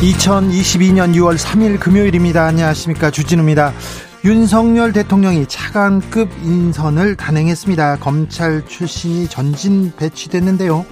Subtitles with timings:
[0.00, 2.44] 2022년 6월 3일 금요일입니다.
[2.44, 3.10] 안녕하십니까.
[3.10, 3.72] 주진우입니다.
[4.24, 7.96] 윤석열 대통령이 차관급 인선을 단행했습니다.
[8.00, 10.84] 검찰 출신이 전진 배치됐는데요.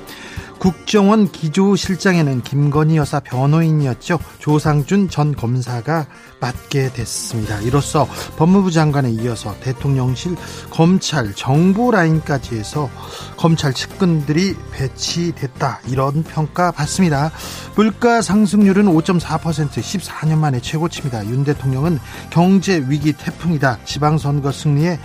[0.65, 4.19] 국정원 기조실장에는 김건희 여사 변호인이었죠.
[4.39, 6.07] 조상준 전 검사가
[6.41, 7.61] 맡게 됐습니다.
[7.61, 10.37] 이로써 법무부 장관에 이어서 대통령실
[10.71, 12.89] 검찰 정보 라인까지 해서
[13.37, 15.81] 검찰 측근들이 배치됐다.
[15.89, 17.31] 이런 평가 받습니다.
[17.77, 21.27] 물가 상승률은 5.4% 14년 만에 최고치입니다.
[21.27, 21.99] 윤 대통령은
[22.31, 23.81] 경제 위기 태풍이다.
[23.84, 24.99] 지방선거 승리에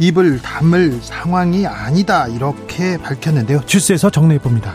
[0.00, 3.60] 입을 담을 상황이 아니다 이렇게 밝혔는데요.
[3.66, 4.74] 주스에서 정리해 봅니다.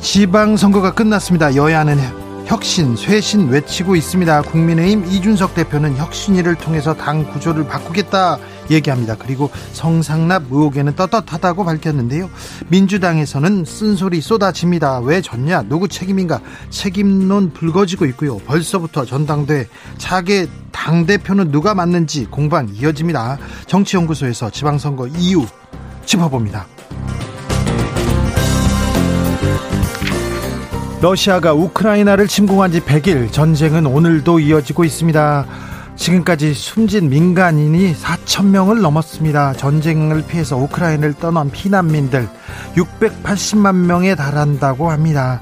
[0.00, 1.54] 지방선거가 끝났습니다.
[1.54, 2.19] 여야는
[2.50, 4.42] 혁신, 쇄신 외치고 있습니다.
[4.42, 9.14] 국민의힘 이준석 대표는 혁신위를 통해서 당 구조를 바꾸겠다 얘기합니다.
[9.16, 12.28] 그리고 성상납 의혹에는 떳떳하다고 밝혔는데요.
[12.66, 14.98] 민주당에서는 쓴소리 쏟아집니다.
[14.98, 15.62] 왜 졌냐?
[15.68, 16.40] 누구 책임인가?
[16.70, 18.38] 책임론 불거지고 있고요.
[18.38, 23.38] 벌써부터 전당대 차기 당대표는 누가 맞는지 공방 이어집니다.
[23.68, 25.46] 정치연구소에서 지방선거 이유
[26.04, 26.66] 짚어봅니다.
[31.00, 35.46] 러시아가 우크라이나를 침공한 지 100일 전쟁은 오늘도 이어지고 있습니다.
[35.96, 39.54] 지금까지 숨진 민간인이 4천 명을 넘었습니다.
[39.54, 42.28] 전쟁을 피해서 우크라이나를 떠난 피난민들
[42.76, 45.40] 680만 명에 달한다고 합니다.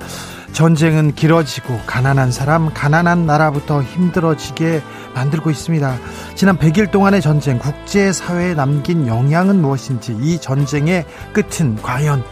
[0.53, 4.81] 전쟁은 길어지고 가난한 사람, 가난한 나라부터 힘들어지게
[5.15, 5.97] 만들고 있습니다.
[6.37, 12.23] 지난 100일 동안의 전쟁, 국제사회에 남긴 영향은 무엇인지, 이 전쟁의 끝은 과연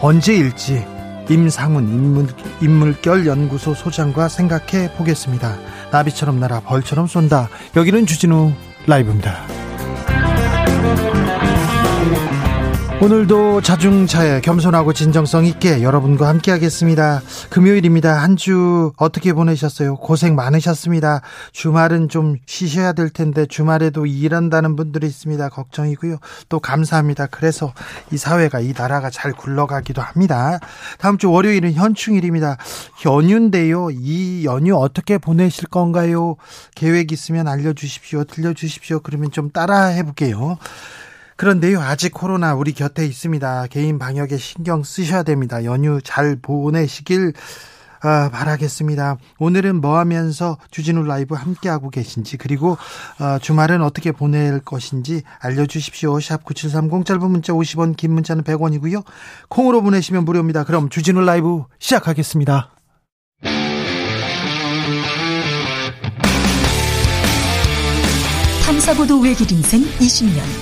[0.00, 0.84] 언제일지
[1.28, 2.26] 임상훈 인물,
[2.60, 5.56] 인물결 연구소 소장과 생각해 보겠습니다.
[5.90, 7.48] 나비처럼 날아 벌처럼 쏜다.
[7.76, 8.52] 여기는 주진우
[8.86, 9.46] 라이브입니다.
[13.02, 17.20] 오늘도 자중차에 겸손하고 진정성 있게 여러분과 함께 하겠습니다.
[17.50, 18.22] 금요일입니다.
[18.22, 19.96] 한 주 어떻게 보내셨어요?
[19.96, 21.20] 고생 많으셨습니다.
[21.50, 25.48] 주말은 좀 쉬셔야 될 텐데 주말에도 일한다는 분들이 있습니다.
[25.48, 26.18] 걱정이고요.
[26.48, 27.26] 또 감사합니다.
[27.26, 27.72] 그래서
[28.12, 30.60] 이 사회가 이 나라가 잘 굴러가기도 합니다.
[30.98, 32.56] 다음 주 월요일은 현충일입니다.
[33.04, 33.90] 연휴인데요.
[33.90, 36.36] 이 연휴 어떻게 보내실 건가요?
[36.76, 38.24] 계획 있으면 알려주십시오.
[38.24, 39.00] 들려주십시오.
[39.00, 40.56] 그러면 좀 따라 해 볼게요.
[41.42, 43.66] 그런데요, 아직 코로나 우리 곁에 있습니다.
[43.66, 45.64] 개인 방역에 신경 쓰셔야 됩니다.
[45.64, 47.32] 연휴 잘 보내시길
[48.04, 49.16] 어, 바라겠습니다.
[49.40, 52.78] 오늘은 뭐 하면서 주진우 라이브 함께하고 계신지, 그리고
[53.18, 56.20] 어, 주말은 어떻게 보낼 것인지 알려주십시오.
[56.20, 59.02] 샵 9730 짧은 문자 50원, 긴 문자는 100원이고요.
[59.48, 60.62] 콩으로 보내시면 무료입니다.
[60.62, 62.70] 그럼 주진우 라이브 시작하겠습니다.
[68.64, 70.61] 탐사보도 외길 인생 20년.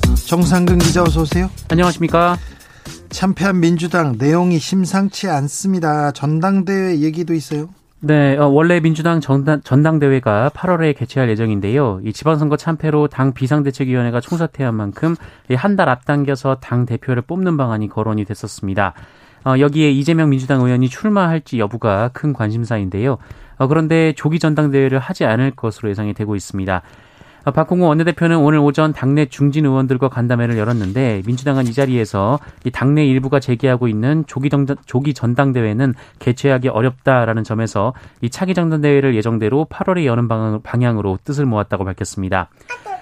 [0.27, 1.49] 정상근 기자 어서 오세요.
[1.69, 2.37] 안녕하십니까.
[3.09, 6.11] 참패한 민주당 내용이 심상치 않습니다.
[6.11, 7.69] 전당대회 얘기도 있어요.
[7.99, 11.99] 네, 어, 원래 민주당 전당, 전당대회가 8월에 개최할 예정인데요.
[12.03, 15.15] 이 지방선거 참패로 당 비상대책위원회가 총사퇴한 만큼
[15.55, 18.93] 한 달 앞당겨서 당 대표를 뽑는 방안이 거론이 됐었습니다.
[19.45, 23.17] 어, 여기에 이재명 민주당 의원이 출마할지 여부가 큰 관심사인데요.
[23.57, 26.81] 어, 그런데 조기 전당대회를 하지 않을 것으로 예상이 되고 있습니다.
[27.43, 33.05] 어, 박홍구 원내대표는 오늘 오전 당내 중진 의원들과 간담회를 열었는데 민주당은 이 자리에서 이 당내
[33.05, 40.05] 일부가 제기하고 있는 조기, 정, 조기 전당대회는 개최하기 어렵다라는 점에서 이 차기 전당대회를 예정대로 8월에
[40.05, 40.27] 여는
[40.61, 42.49] 방향으로 뜻을 모았다고 밝혔습니다.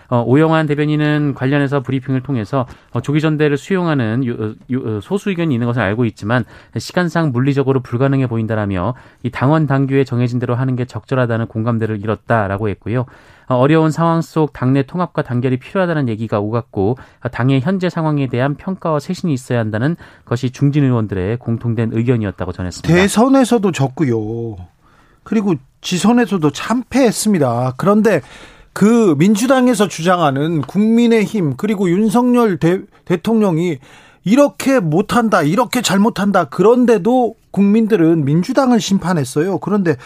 [0.10, 4.24] 어, 오영환 대변인은 관련해서 브리핑을 통해서 어, 조기 전대를 수용하는
[4.76, 6.46] 어, 소수 의견이 있는 것을 알고 있지만
[6.78, 13.06] 시간상 물리적으로 불가능해 보인다라며 이 당원 당규에 정해진 대로 하는 게 적절하다는 공감대를 이뤘다라고 했고요.
[13.48, 16.98] 어, 어려운 상황 속 당내 통합과 단결이 필요하다는 얘기가 오갔고
[17.32, 19.96] 당의 현재 상황에 대한 평가와 쇄신이 있어야 한다는
[20.26, 22.94] 것이 중진 의원들의 공통된 의견이었다고 전했습니다.
[22.94, 24.58] 대선에서도 졌고요.
[25.24, 27.74] 그리고 지선에서도 참패했습니다.
[27.78, 28.22] 그런데
[28.80, 33.78] 그 민주당에서 주장하는 국민의힘 그리고 윤석열 대, 대통령이
[34.24, 36.46] 이렇게 못한다, 이렇게 잘못한다.
[36.46, 39.58] 그런데도 국민들은 민주당을 심판했어요.
[39.58, 39.98] 그런데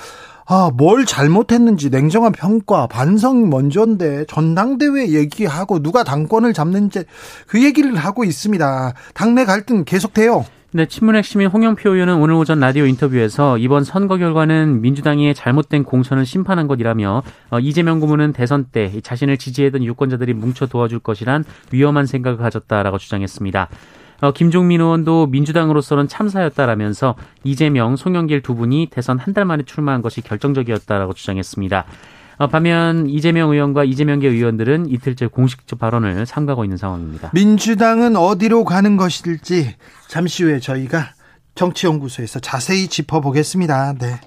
[0.48, 7.04] 아, 뭘 잘못했는지 냉정한 평가, 반성이 먼저인데 전당대회 얘기하고 누가 당권을 잡는지
[7.46, 8.94] 그 얘기를 하고 있습니다.
[9.14, 10.46] 당내 갈등 계속돼요.
[10.76, 16.26] 네, 친문 핵심인 홍영표 의원은 오늘 오전 라디오 인터뷰에서 이번 선거 결과는 민주당이 잘못된 공천을
[16.26, 17.22] 심판한 것이라며
[17.52, 23.70] 어, 이재명 고문은 대선 때 자신을 지지했던 유권자들이 뭉쳐 도와줄 것이란 위험한 생각을 가졌다라고 주장했습니다.
[24.22, 30.22] 어, 김종민 의원도 민주당으로서는 참사였다라면서 이재명, 송영길 두 분이 대선 한 달 만에 출마한 것이
[30.22, 31.86] 결정적이었다라고 주장했습니다.
[32.38, 37.32] 어, 반면 이재명 의원과 이재명계 의원들은 이틀째 공식적 발언을 삼가고 있는 상황입니다.
[37.34, 39.76] 민주당은 어디로 가는 것일지
[40.08, 41.14] 잠시 후에 저희가
[41.56, 43.94] 정치연구소에서 자세히 짚어보겠습니다.
[44.00, 44.20] 네.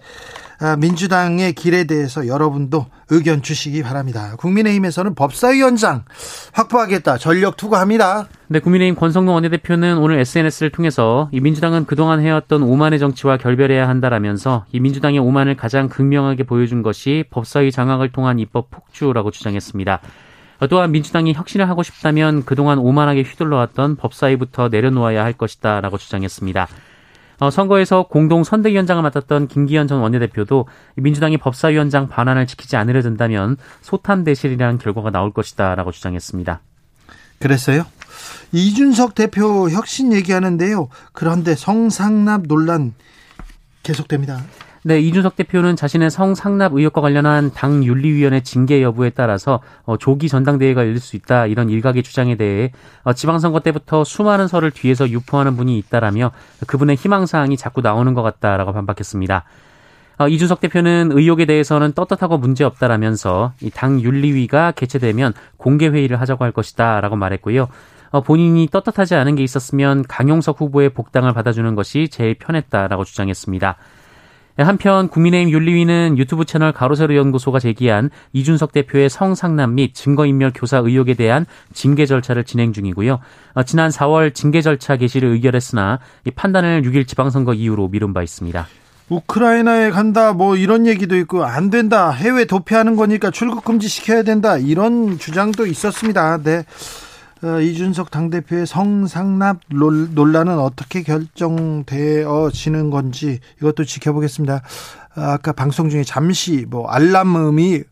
[0.58, 4.34] 아, 민주당의 길에 대해서 여러분도 의견 주시기 바랍니다.
[4.38, 6.04] 국민의힘에서는 법사위원장
[6.52, 8.28] 확보하겠다 전력 투구합니다.
[8.48, 14.64] 네, 국민의힘 권성동 원내대표는 오늘 SNS를 통해서 이 민주당은 그동안 해왔던 오만의 정치와 결별해야 한다라면서
[14.72, 20.00] 이 민주당의 오만을 가장 극명하게 보여준 것이 법사위 장악을 통한 입법 폭주라고 주장했습니다.
[20.70, 26.66] 또한 민주당이 혁신을 하고 싶다면 그동안 오만하게 휘둘러왔던 법사위부터 내려놓아야 할 것이다라고 주장했습니다.
[27.38, 30.66] 어, 선거에서 공동 선대위원장을 맡았던 김기현 전 원내대표도
[30.96, 36.60] 민주당이 법사위원장 반환을 지키지 않으려 든다면 소탄 대실이라는 결과가 나올 것이다라고 주장했습니다.
[37.38, 37.84] 그랬어요?
[38.52, 40.88] 이준석 대표 혁신 얘기하는데요.
[41.12, 42.94] 그런데 성상납 논란
[43.82, 44.42] 계속됩니다.
[44.86, 50.82] 네, 이준석 대표는 자신의 성상납 의혹과 관련한 당 윤리위원회 징계 여부에 따라서 어, 조기 전당대회가
[50.82, 52.70] 열릴 수 있다 이런 일각의 주장에 대해
[53.02, 56.30] 어, 지방선거 때부터 수많은 설을 뒤에서 유포하는 분이 있다라며
[56.68, 59.42] 그분의 희망사항이 자꾸 나오는 것 같다라고 반박했습니다.
[60.18, 67.00] 어, 이준석 대표는 의혹에 대해서는 떳떳하고 문제없다라면서 당 윤리위가 개최되면 공개 회의를 하자고 할 것이다
[67.00, 67.66] 라고 말했고요.
[68.24, 73.76] 본인이 떳떳하지 않은 게 있었으면 강용석 후보의 복당을 받아주는 것이 제일 편했다라고 주장했습니다.
[74.64, 81.14] 한편 국민의힘 윤리위는 유튜브 채널 가로세로 연구소가 제기한 이준석 대표의 성상남 및 증거인멸 교사 의혹에
[81.14, 81.44] 대한
[81.74, 83.18] 징계 절차를 진행 중이고요.
[83.54, 88.66] 어, 지난 4월 징계 절차 개시를 의결했으나 이 판단을 6일 지방선거 이후로 미룬 바 있습니다.
[89.08, 94.58] 우크라이나에 간다 뭐 이런 얘기도 있고 안 된다 해외 도피하는 거니까 출국 금지 시켜야 된다
[94.58, 96.38] 이런 주장도 있었습니다.
[96.42, 96.64] 네.
[97.42, 104.62] 어, 이준석 당대표의 성상납 논란은 어떻게 결정되어지는 건지 이것도 지켜보겠습니다.
[105.14, 107.82] 아, 아까 방송 중에 잠시 뭐 알람음이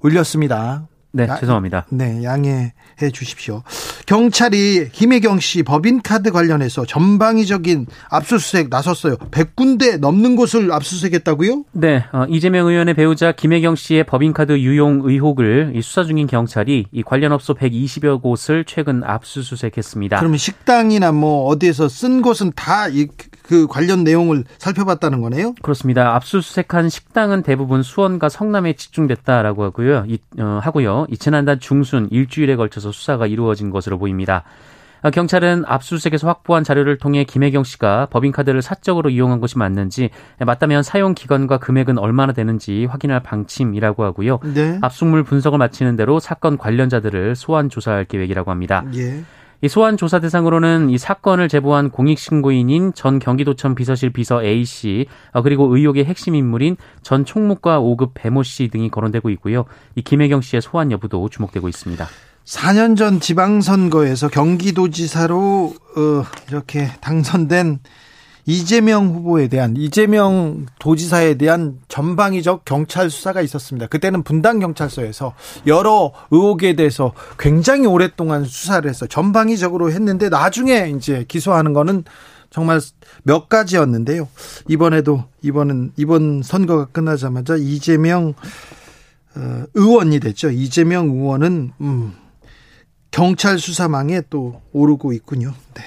[0.00, 0.88] 울렸습니다.
[1.16, 1.86] 네, 죄송합니다.
[1.90, 2.72] 네, 양해해
[3.12, 3.62] 주십시오.
[4.06, 9.16] 경찰이 김혜경 씨 법인카드 관련해서 전방위적인 압수수색 나섰어요.
[9.16, 11.64] 100군데 넘는 곳을 압수수색했다고요?
[11.72, 17.32] 네, 어, 이재명 의원의 배우자 김혜경 씨의 법인카드 유용 의혹을 수사 중인 경찰이 이 관련
[17.32, 20.18] 업소 120여 곳을 최근 압수수색했습니다.
[20.18, 22.88] 그러면 식당이나 뭐 어디에서 쓴 곳은 다
[23.46, 25.54] 그 관련 내용을 살펴봤다는 거네요?
[25.62, 26.14] 그렇습니다.
[26.16, 30.04] 압수수색한 식당은 대부분 수원과 성남에 집중됐다라고 하고요.
[30.08, 31.05] 이, 어, 하고요.
[31.08, 34.44] 이 지난달 중순 일주일에 걸쳐서 수사가 이루어진 것으로 보입니다.
[35.02, 40.10] 아, 경찰은 압수수색에서 확보한 자료를 통해 김혜경 씨가 법인카드를 사적으로 이용한 것이 맞는지
[40.44, 44.40] 맞다면 사용 기간과 금액은 얼마나 되는지 확인할 방침이라고 하고요.
[44.54, 44.78] 네.
[44.82, 48.84] 압수물 분석을 마치는 대로 사건 관련자들을 소환 조사할 계획이라고 합니다.
[48.94, 49.22] 예.
[49.66, 55.42] 이 소환 조사 대상으로는 이 사건을 제보한 공익신고인인 전 경기도청 비서실 비서 A 씨 어,
[55.42, 59.64] 그리고 의혹의 핵심 인물인 전 총무과 5급 배모 씨 등이 거론되고 있고요.
[59.96, 62.06] 이 김혜경 씨의 소환 여부도 주목되고 있습니다.
[62.44, 67.80] 4년 전 지방선거에서 경기도지사로 어, 이렇게 당선된
[68.46, 73.88] 이재명 후보에 대한 이재명 도지사에 대한 전방위적 경찰 수사가 있었습니다.
[73.88, 75.34] 그때는 분당 경찰서에서
[75.66, 82.04] 여러 의혹에 대해서 굉장히 오랫동안 수사를 해서 전방위적으로 했는데 나중에 이제 기소하는 거는
[82.50, 82.80] 정말
[83.24, 84.28] 몇 가지였는데요.
[84.68, 88.34] 이번에도 이번은 이번 선거가 끝나자마자 이재명
[89.34, 90.50] 어, 의원이 됐죠.
[90.50, 92.12] 이재명 의원은 음,
[93.10, 95.52] 경찰 수사망에 또 오르고 있군요.
[95.74, 95.82] 네.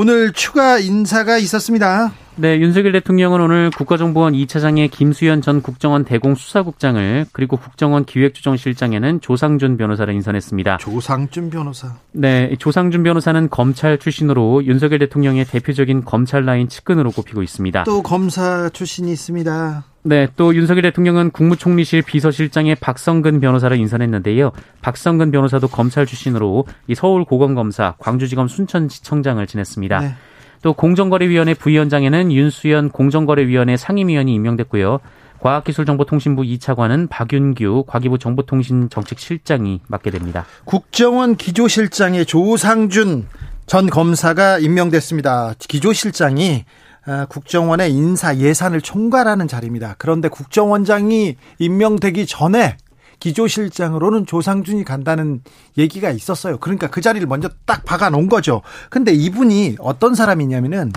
[0.00, 2.12] 오늘 추가 인사가 있었습니다.
[2.36, 10.14] 네, 윤석열 대통령은 오늘 국가정보원 2차장에 김수현 전 국정원 대공수사국장을 그리고 국정원 기획조정실장에는 조상준 변호사를
[10.14, 10.76] 인선했습니다.
[10.76, 11.96] 조상준 변호사.
[12.12, 17.82] 네, 조상준 변호사는 검찰 출신으로 윤석열 대통령의 대표적인 검찰 라인 측근으로 꼽히고 있습니다.
[17.82, 19.82] 또 검사 출신이 있습니다.
[20.02, 24.52] 네, 또 윤석열 대통령은 국무총리실 비서실장에 박성근 변호사를 인선했는데요.
[24.80, 30.00] 박성근 변호사도 검찰 출신으로 이 서울 고검검사, 광주지검 순천지청장을 지냈습니다.
[30.00, 30.14] 네.
[30.62, 35.00] 또 공정거래위원회 부위원장에는 윤수연 공정거래위원회 상임위원이 임명됐고요.
[35.40, 40.46] 과학기술정보통신부 2차관은 박윤규 과기부 정보통신정책실장이 맡게 됩니다.
[40.64, 43.26] 국정원 기조실장에 조상준
[43.66, 45.54] 전 검사가 임명됐습니다.
[45.58, 46.87] 기조실장이 아,
[47.28, 49.94] 국정원의 인사 예산을 총괄하는 자리입니다.
[49.98, 52.76] 그런데 국정원장이 임명되기 전에
[53.20, 55.42] 기조실장으로는 조상준이 간다는
[55.76, 56.58] 얘기가 있었어요.
[56.58, 58.62] 그러니까 그 자리를 먼저 딱 박아 놓은 거죠.
[58.90, 60.92] 근데 이분이 어떤 사람이냐면은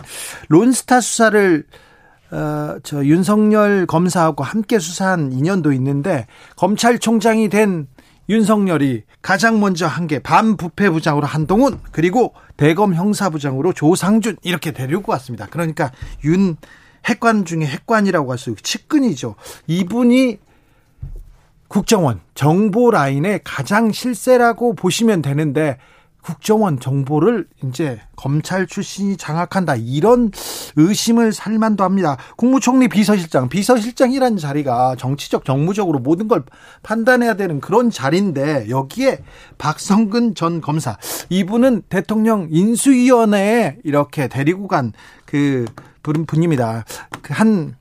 [0.50, 1.66] 론스타 수사를
[2.32, 7.88] 어, 저 윤석열 검사하고 함께 수사한 인연도 있는데 검찰총장이 된
[8.32, 15.48] 윤석열이 가장 먼저 한 게 반부패부장으로 한동훈 그리고 대검 형사부장으로 조상준 이렇게 데리고 왔습니다.
[15.50, 15.92] 그러니까
[16.24, 16.56] 윤
[17.06, 19.36] 핵관 중에 핵관이라고 할 수 있고 측근이죠.
[19.68, 20.40] 이분이
[21.68, 25.78] 국정원 정보 라인의 가장 실세라고 보시면 되는데
[26.24, 30.32] 국정원 정보를 이제 검찰 출신이 장악한다 이런
[30.76, 32.18] 의심을 살 만도 합니다.
[32.38, 36.44] 국무총리 비서실장 비서실장이라는 자리가 정치적 정무적으로 모든 걸
[36.84, 39.20] 판단해야 되는 그런 자리인데 여기에
[39.58, 40.98] 박성근 전 검사
[41.30, 44.94] 이분은 대통령 인수위원회에 이렇게 데리고 간
[45.32, 45.66] 그
[46.02, 46.84] 분입니다.
[47.22, 47.78] 그한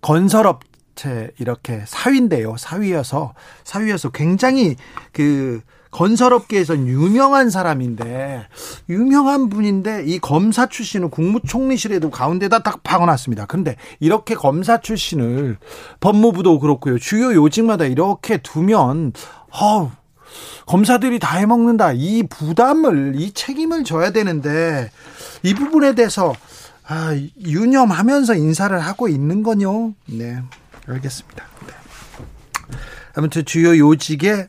[0.00, 0.64] 건설업
[0.98, 2.56] 업체 이렇게 사위인데요.
[2.56, 4.74] 사위여서 사위여서 굉장히
[5.12, 5.60] 그
[5.98, 8.46] 건설업계에선 유명한 사람인데
[8.88, 13.46] 유명한 분인데 이 검사 출신을 국무총리실에도 가운데다 딱 박아놨습니다.
[13.46, 15.58] 그런데 이렇게 검사 출신을
[15.98, 17.00] 법무부도 그렇고요.
[17.00, 19.12] 주요 요직마다 이렇게 두면
[19.50, 19.90] 어우
[20.66, 21.92] 검사들이 다 해먹는다.
[21.94, 24.92] 이 부담을 이 책임을 져야 되는데
[25.42, 26.32] 이 부분에 대해서
[26.86, 27.12] 아,
[27.44, 29.94] 유념하면서 인사를 하고 있는 거요.
[30.06, 30.40] 네.
[30.86, 31.44] 알겠습니다.
[31.66, 31.72] 네.
[33.16, 34.48] 아무튼 주요 요직에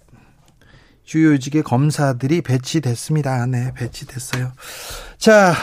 [1.09, 3.47] 주요 요직에 검사들이 배치됐습니다.
[3.47, 4.51] 네, 배치됐어요.
[5.17, 5.53] 자,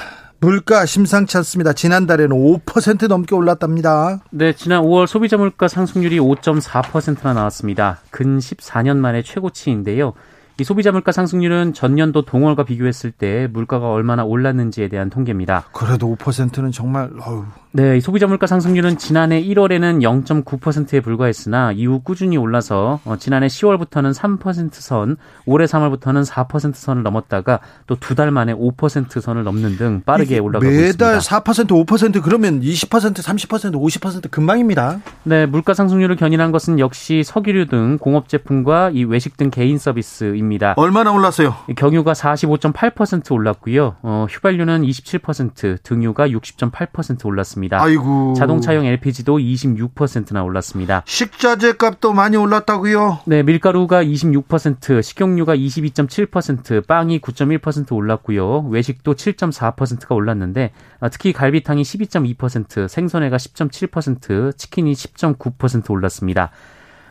[0.41, 1.73] 물가 심상치 않습니다.
[1.73, 4.25] 지난달에는 5% 넘게 올랐답니다.
[4.31, 8.01] 네, 지난 5월 소비자 물가 상승률이 5.4%나 나왔습니다.
[8.11, 10.15] 근 14년 만에 최고치인데요.
[10.59, 15.65] 이 소비자 물가 상승률은 전년도 동월과 비교했을 때 물가가 얼마나 올랐는지에 대한 통계입니다.
[15.73, 17.45] 그래도 5%는 정말 어휴.
[17.73, 24.73] 네, 소비자 물가 상승률은 지난해 1월에는 0.9%에 불과했으나 이후 꾸준히 올라서 어, 지난해 10월부터는 3%
[24.73, 30.39] 선, 올해 3월부터는 4% 선을 넘었다가 또 두 달 만에 5% 선을 넘는 등 빠르게
[30.39, 31.05] 올라가고 매달 있습니다.
[31.07, 35.01] 매달 4% 5% 그러면 20% 30% 50% 금방입니다.
[35.25, 40.46] 네, 물가 상승률을 견인한 것은 역시 석유류 등 공업 제품과 이 외식 등 개인 서비스입니다.
[40.77, 41.55] 얼마나 올랐어요?
[41.77, 43.97] 경유가 45.8% 올랐고요.
[44.03, 47.47] 어, 휘발유는 27%, 등유가 60.8% 올랐습니다.
[47.47, 47.83] 올랐습니다.
[47.83, 48.35] 아이고.
[48.35, 51.03] 자동차용 LPG도 26%나 올랐습니다.
[51.07, 53.21] 식자재 값도 많이 올랐다고요?
[53.27, 58.67] 네, 밀가루가 26%, 식용유가 22.7%, 빵이 9.1% 올랐고요.
[58.69, 66.51] 외식도 7.4%가 올랐는데 아, 특히 갈비탕이 12.2%, 생선회가 10.7%, 치킨이 10.9% 올랐습니다.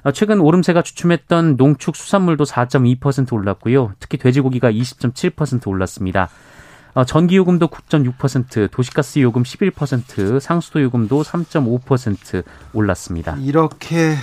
[0.05, 3.93] 아, 최근 오름세가 주춤했던 농축 수산물도 4.2% 올랐고요.
[3.99, 6.29] 특히 돼지고기가 20.7% 올랐습니다.
[6.93, 12.43] 어, 전기 요금도 9.6%, 도시가스 요금 11%, 상수도 요금도 3.5%
[12.73, 13.35] 올랐습니다.
[13.37, 14.13] 이렇게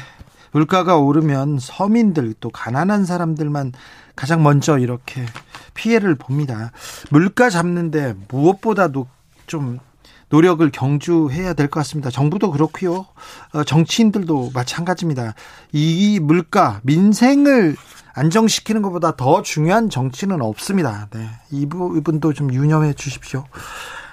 [0.53, 3.73] 물가가 오르면 서민들 또 가난한 사람들만
[4.15, 5.27] 가장 먼저 이렇게
[5.75, 6.71] 피해를 봅니다.
[7.11, 9.09] 물가 잡는데 무엇보다도
[9.49, 9.81] 좀
[10.33, 12.11] 노력을 경주해야 될 것 같습니다.
[12.11, 13.07] 정부도 그렇고요.
[13.53, 15.35] 어, 정치인들도 마찬가지입니다.
[15.73, 17.77] 이 물가 민생을
[18.15, 21.09] 안정시키는 것보다 더 중요한 정치는 없습니다.
[21.13, 21.29] 네.
[21.51, 23.45] 이 부분도 좀 유념해 주십시오.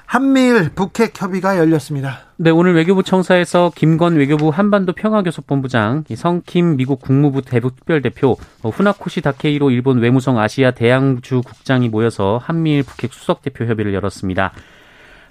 [0.06, 2.22] 한미일 북핵 협의가 열렸습니다.
[2.38, 9.70] 네, 오늘 외교부 청사에서 김건 외교부 한반도 평화교섭본부장, 성킴 미국 국무부 대북특별대표, 어, 후나코시 다케이로
[9.70, 14.52] 일본 외무성 아시아 대양주 국장이 모여서 한미일 북핵 수석대표 협의를 열었습니다.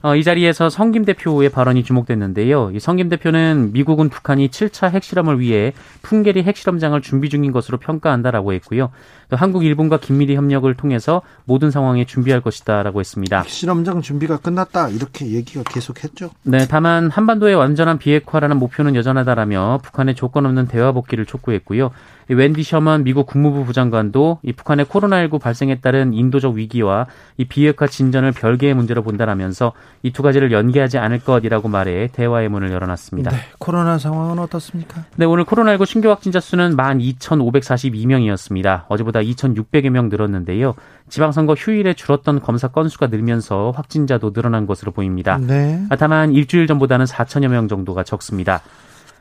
[0.02, 2.70] 어, 이 자리에서 성김 대표의 발언이 주목됐는데요.
[2.72, 8.90] 이 성김 대표는 미국은 북한이 7차 핵실험을 위해 풍계리 핵실험장을 준비 중인 것으로 평가한다라고 했고요.
[9.28, 13.40] 또 한국, 일본과 긴밀히 협력을 통해서 모든 상황에 준비할 것이다라고 했습니다.
[13.40, 16.30] 핵실험장 준비가 끝났다 이렇게 얘기가 계속했죠.
[16.44, 21.90] 네, 다만 한반도의 완전한 비핵화라는 목표는 여전하다라며 북한의 조건 없는 대화 복귀를 촉구했고요.
[22.28, 27.06] 웬디 셔먼 미국 국무부 부장관도 이 북한의 코로나19 발생에 따른 인도적 위기와
[27.38, 32.72] 이 비핵화 진전을 별개의 문제로 본다라면서 이 두 가지를 연계하지 않을 것이라고 말해 대화의 문을
[32.72, 33.30] 열어놨습니다.
[33.30, 35.04] 네, 코로나 상황은 어떻습니까?
[35.14, 38.86] 네, 오늘 코로나19 신규 확진자 수는 12,542명이었습니다.
[38.88, 40.74] 어제보다 2,600여 명 늘었는데요.
[41.08, 45.38] 지방선거 휴일에 줄었던 검사 건수가 늘면서 확진자도 늘어난 것으로 보입니다.
[45.38, 45.84] 네.
[45.98, 48.60] 다만 일주일 전보다는 4천여 명 정도가 적습니다.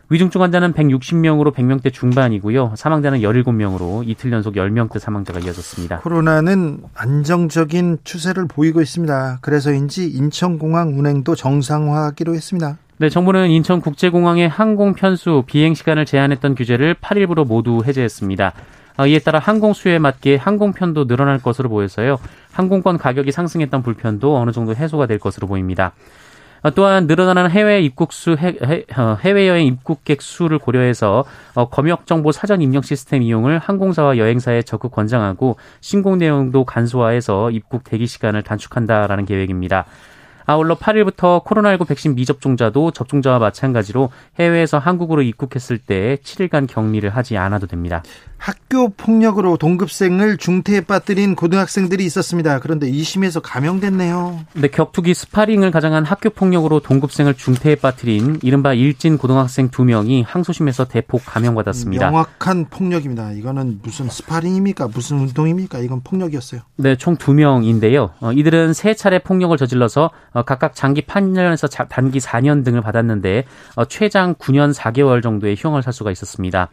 [0.09, 2.73] 위중증 환자는 160명으로 100명대 중반이고요.
[2.77, 5.99] 사망자는 17명으로 이틀 연속 10명대 사망자가 이어졌습니다.
[5.99, 9.39] 코로나는 안정적인 추세를 보이고 있습니다.
[9.41, 12.77] 그래서인지 인천공항 운행도 정상화하기로 했습니다.
[12.99, 18.53] 네, 정부는 인천국제공항의 항공 편수, 비행 시간을 제한했던 규제를 8일부로 모두 해제했습니다.
[18.97, 22.17] 어, 이에 따라 항공 수요에 맞게 항공편도 늘어날 것으로 보여서요.
[22.51, 25.91] 항공권 가격이 상승했던 불편도 어느 정도 해소가 될 것으로 보입니다.
[26.63, 32.31] 어, 또한 늘어나는 해외 입국 수 어, 해외 여행 입국객 수를 고려해서 어, 검역 정보
[32.31, 39.25] 사전 입력 시스템 이용을 항공사와 여행사에 적극 권장하고 신공 내용도 간소화해서 입국 대기 시간을 단축한다라는
[39.25, 39.85] 계획입니다.
[40.49, 47.67] 아울러 8일부터 코로나19 백신 미접종자도 접종자와 마찬가지로 해외에서 한국으로 입국했을 때 7일간 격리를 하지 않아도
[47.67, 48.01] 됩니다.
[48.37, 52.59] 학교 폭력으로 동급생을 중태에 빠뜨린 고등학생들이 있었습니다.
[52.59, 54.39] 그런데 2심에서 감형됐네요.
[54.53, 61.23] 네, 격투기 스파링을 가장한 학교 폭력으로 동급생을 중태에 빠뜨린 이른바 일진 고등학생 2명이 항소심에서 대폭
[61.25, 62.09] 감형받았습니다.
[62.09, 63.31] 명확한 폭력입니다.
[63.31, 64.87] 이거는 무슨 스파링입니까?
[64.93, 65.79] 무슨 운동입니까?
[65.79, 66.61] 이건 폭력이었어요.
[66.77, 68.11] 네, 총 2명인데요.
[68.21, 73.85] 어, 이들은 세 차례 폭력을 저질러서 어, 각각 장기 8년에서 단기 4년 등을 받았는데 어,
[73.85, 76.69] 최장 9년 4개월 정도의 형을 살 수가 있었습니다.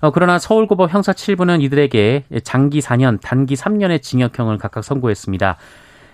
[0.00, 5.56] 어, 그러나 서울고법 형사 7부는 이들에게 장기 4년, 단기 3년의 징역형을 각각 선고했습니다.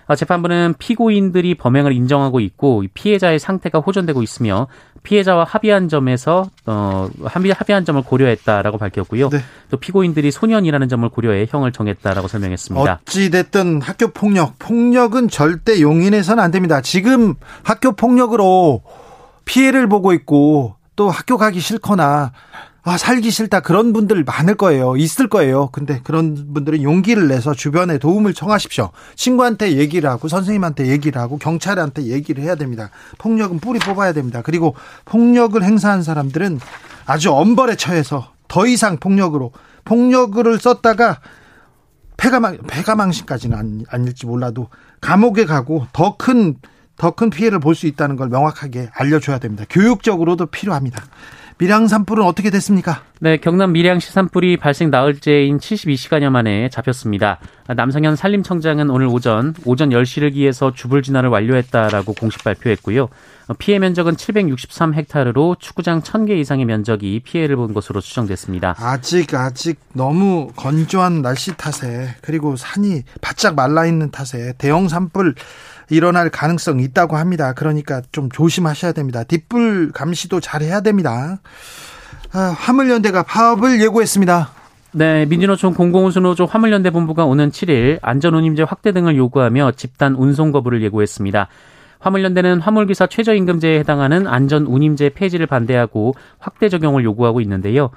[0.06, 4.66] 어, 재판부는 피고인들이 범행을 인정하고 있고 피해자의 상태가 호전되고 있으며
[5.02, 9.30] 피해자와 합의한 점에서 어 합의 합의한 점을 고려했다라고 밝혔고요.
[9.30, 9.38] 네.
[9.70, 13.00] 또 피고인들이 소년이라는 점을 고려해 형을 정했다라고 설명했습니다.
[13.02, 16.80] 어찌 됐든 학교 폭력, 폭력은 절대 용인해서는 안 됩니다.
[16.80, 18.82] 지금 학교 폭력으로
[19.44, 22.32] 피해를 보고 있고 또 학교 가기 싫거나
[22.82, 23.60] 아, 살기 싫다.
[23.60, 24.96] 그런 분들 많을 거예요.
[24.96, 25.68] 있을 거예요.
[25.70, 28.90] 근데 그런 분들은 용기를 내서 주변에 도움을 청하십시오.
[29.16, 32.90] 친구한테 얘기를 하고 선생님한테 얘기를 하고 경찰한테 얘기를 해야 됩니다.
[33.18, 34.40] 폭력은 뿌리 뽑아야 됩니다.
[34.42, 36.58] 그리고 폭력을 행사한 사람들은
[37.04, 39.52] 아주 엄벌에 처해서 더 이상 폭력으로
[39.84, 41.20] 폭력을 썼다가
[42.16, 44.68] 폐가망 폐가망신까지는 아닐지 몰라도
[45.00, 46.56] 감옥에 가고 더 큰
[47.00, 49.64] 더 큰 피해를 볼 수 있다는 걸 명확하게 알려줘야 됩니다.
[49.70, 51.02] 교육적으로도 필요합니다.
[51.60, 53.02] 밀양 산불은 어떻게 됐습니까?
[53.20, 57.38] 네, 경남 밀양시 산불이 발생 나흘째인 72시간여 만에 잡혔습니다.
[57.68, 63.10] 남성현 산림청장은 오늘 오전 오전 10시를 기해서 주불 진화를 완료했다라고 공식 발표했고요.
[63.58, 68.76] 피해 면적은 763헥타르로 축구장 1000개 이상의 면적이 피해를 본 것으로 추정됐습니다.
[68.78, 75.34] 아직 아직 너무 건조한 날씨 탓에 그리고 산이 바짝 말라 있는 탓에 대형 산불
[75.90, 77.52] 일어날 가능성이 있다고 합니다.
[77.52, 79.24] 그러니까 좀 조심하셔야 됩니다.
[79.24, 81.40] 뒷불 감시도 잘 해야 됩니다.
[82.32, 84.50] 아, 화물연대가 파업을 예고했습니다.
[84.92, 91.48] 네, 민주노총 공공운수노조 화물연대 본부가 오는 7일 안전운임제 확대 등을 요구하며 집단 운송 거부를 예고했습니다.
[92.00, 97.90] 화물연대는 화물기사 최저임금제에 해당하는 안전운임제 폐지를 반대하고 확대 적용을 요구하고 있는데요.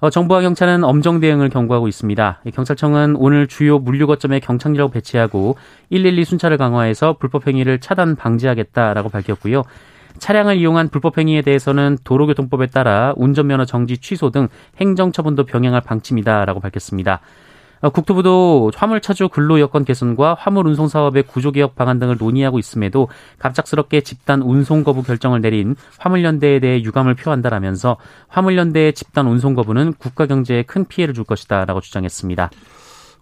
[0.00, 2.40] 어, 정부와 경찰은 엄정 대응을 경고하고 있습니다.
[2.54, 5.56] 경찰청은 오늘 주요 물류 거점에 경찰력을 배치하고
[5.90, 9.62] 112 순찰을 강화해서 불법 행위를 차단 방지하겠다라고 밝혔고요.
[10.18, 14.48] 차량을 이용한 불법 행위에 대해서는 도로교통법에 따라 운전면허 정지 취소 등
[14.80, 17.20] 행정처분도 병행할 방침이다라고 밝혔습니다.
[17.82, 22.58] 어, 국토부도 화물 차주 근로 여건 개선과 화물 운송 사업의 구조 개혁 방안 등을 논의하고
[22.58, 27.96] 있음에도 갑작스럽게 집단 운송 거부 결정을 내린 화물연대에 대해 유감을 표한다라면서
[28.28, 32.50] 화물연대의 집단 운송 거부는 국가 경제에 큰 피해를 줄 것이다라고 주장했습니다.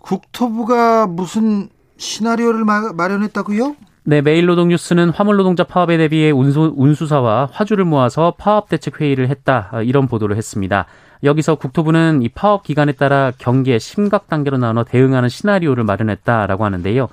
[0.01, 3.77] 국토부가 무슨 시나리오를 마련했다고요?
[4.05, 10.09] 네, 매일노동 뉴스는 화물노동자 파업에 대비해 운수, 운수사와 화주를 모아서 파업 대책 회의를 했다 이런
[10.09, 10.87] 보도를 했습니다.
[11.22, 17.09] 여기서 국토부는 이 파업 기간에 따라 경계 심각 단계로 나눠 대응하는 시나리오를 마련했다라고 하는데요.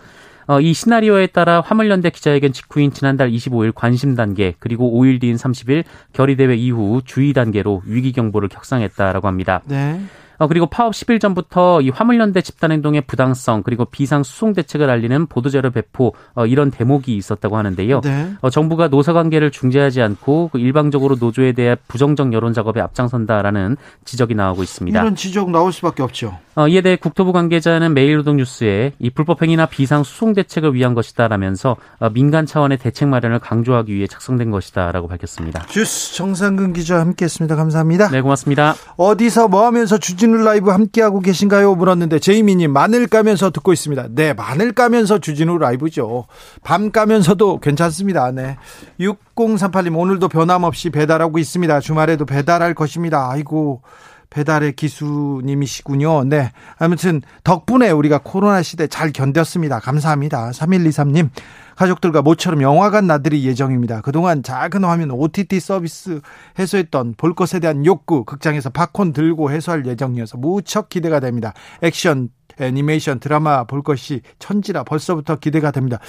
[0.47, 5.83] 어, 이 시나리오에 따라 화물연대 기자회견 직후인 지난달 25일 관심 단계 그리고 5일 뒤인 30일
[6.13, 9.61] 결의대회 이후 주의 단계로 위기 경보를 격상했다라고 합니다.
[9.65, 9.99] 네.
[10.37, 15.71] 어, 그리고 파업 10일 전부터 이 화물연대 집단행동의 부당성 그리고 비상 수송 대책을 알리는 보도자료
[15.71, 18.01] 배포 어, 이런 대목이 있었다고 하는데요.
[18.01, 18.33] 네.
[18.41, 24.35] 어, 정부가 노사 관계를 중재하지 않고 그 일방적으로 노조에 대해 부정적 여론 작업에 앞장선다라는 지적이
[24.35, 24.99] 나오고 있습니다.
[24.99, 26.37] 이런 지적 나올 수밖에 없죠.
[26.55, 32.45] 어, 이에 대해 국토부 관계자는 매일노동뉴스에 이 불법행위나 비상 수송 대책을 위한 것이다라면서 어, 민간
[32.45, 35.65] 차원의 대책 마련을 강조하기 위해 작성된 것이다라고 밝혔습니다.
[35.67, 37.55] 주스 정상근 기자 함께했습니다.
[37.55, 38.09] 감사합니다.
[38.09, 38.75] 네, 고맙습니다.
[38.95, 41.75] 어디서 뭐 하면서 주진 주진우 라이브 함께하고 계신가요?
[41.75, 44.07] 물었는데 제이미님 마늘 까면서 듣고 있습니다.
[44.11, 46.25] 네, 마늘 까면서 주진우 라이브죠.
[46.63, 48.31] 밤 까면서도 괜찮습니다.
[48.31, 48.57] 네.
[48.99, 51.79] 6038님 오늘도 변함없이 배달하고 있습니다.
[51.79, 53.29] 주말에도 배달할 것입니다.
[53.29, 53.83] 아이고
[54.31, 56.23] 배달의 기수님이시군요.
[56.23, 56.51] 네.
[56.79, 59.79] 아무튼 덕분에 우리가 코로나 시대 잘 견뎠습니다.
[59.79, 60.49] 감사합니다.
[60.51, 61.29] 3123님.
[61.75, 64.01] 가족들과 모처럼 영화관 나들이 예정입니다.
[64.01, 66.21] 그동안 작은 화면 OTT 서비스
[66.57, 71.53] 해소했던 볼 것에 대한 욕구 극장에서 팝콘 들고 해소할 예정이어서 무척 기대가 됩니다.
[71.81, 75.99] 액션 애니메이션 드라마 볼 것이 천지라 벌써부터 기대가 됩니다.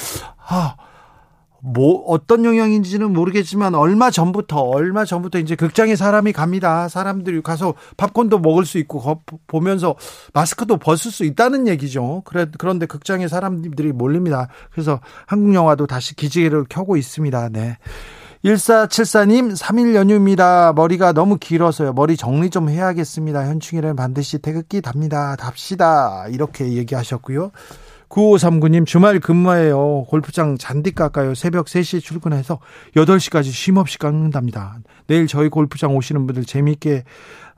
[0.48, 0.76] 아,
[1.66, 6.88] 뭐 어떤 영향인지는 모르겠지만 얼마 전부터 얼마 전부터 이제 극장에 사람이 갑니다.
[6.88, 9.96] 사람들이 가서 팝콘도 먹을 수 있고 보면서
[10.32, 12.22] 마스크도 벗을 수 있다는 얘기죠.
[12.24, 14.48] 그래 그런데 극장에 사람들이 몰립니다.
[14.70, 17.48] 그래서 한국 영화도 다시 기지개를 켜고 있습니다.
[17.48, 17.78] 네.
[18.44, 20.72] 1474님 3일 연휴입니다.
[20.72, 21.94] 머리가 너무 길어서요.
[21.94, 23.44] 머리 정리 좀 해야겠습니다.
[23.44, 25.34] 현충일은 반드시 태극기 답니다.
[25.34, 26.26] 답시다.
[26.28, 27.50] 이렇게 얘기하셨고요.
[28.08, 30.04] 9539님 주말 근무해요.
[30.08, 31.34] 골프장 잔디 깎아요.
[31.34, 32.58] 새벽 3시에 출근해서
[32.94, 34.78] 8시까지 쉼없이 깎는답니다.
[35.06, 37.04] 내일 저희 골프장 오시는 분들 재미있게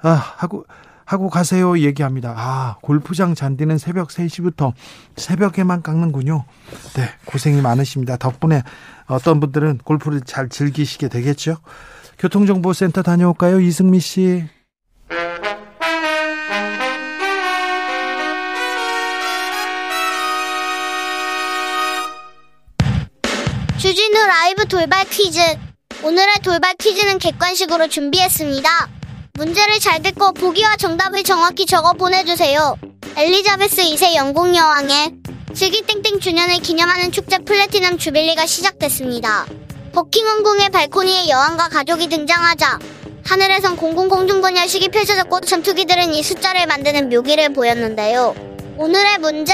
[0.01, 0.65] 아, 하고
[1.05, 2.35] 하고 가세요 얘기합니다.
[2.37, 4.75] 아, 골프장 잔디는 새벽 3시부터
[5.17, 6.45] 새벽에만 깎는군요.
[6.97, 8.19] 네, 고생이 많으십니다.
[8.19, 8.63] 덕분에
[9.07, 11.57] 어떤 분들은 골프를 잘 즐기시게 되겠죠.
[12.19, 13.59] 교통정보센터 다녀올까요?
[13.59, 14.45] 이승미 씨.
[23.99, 25.41] 주진우 라이브 돌발 퀴즈.
[26.05, 28.89] 오늘의 돌발 퀴즈는 객관식으로 준비했습니다.
[29.35, 32.77] 문제를 잘 듣고 보기와 정답을 정확히 적어 보내주세요.
[33.17, 35.15] 엘리자베스 2세 영국 여왕의
[35.53, 39.47] 슬기땡땡 주년을 기념하는 축제 플래티넘 주빌리가 시작됐습니다.
[39.93, 42.79] 버킹엄궁의 발코니에 여왕과 가족이 등장하자
[43.27, 48.37] 하늘에선 공공공중분열식이 펼쳐졌고 전투기들은 이 숫자를 만드는 묘기를 보였는데요.
[48.77, 49.53] 오늘의 문제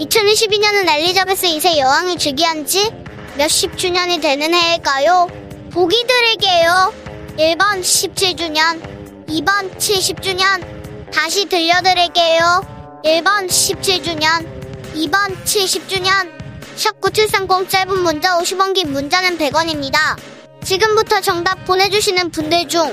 [0.00, 2.90] 2022년은 엘리자베스 2세 여왕이 즉위한 지
[3.38, 5.28] 몇십 주년이 되는 해일까요?
[5.72, 6.92] 보기 드릴게요.
[7.38, 8.82] 1번 17주년,
[9.28, 13.00] 2번 70주년, 다시 들려드릴게요.
[13.04, 14.44] 1번 17주년,
[14.92, 16.36] 2번 70주년.
[16.74, 20.16] 샵9730 짧은 문자 50원 긴 문자는 100원입니다.
[20.64, 22.92] 지금부터 정답 보내주시는 분들 중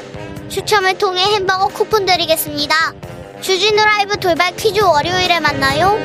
[0.50, 2.94] 추첨을 통해 햄버거 쿠폰 드리겠습니다.
[3.42, 5.98] 주진우 라이브 돌발 퀴즈 월요일에 만나요.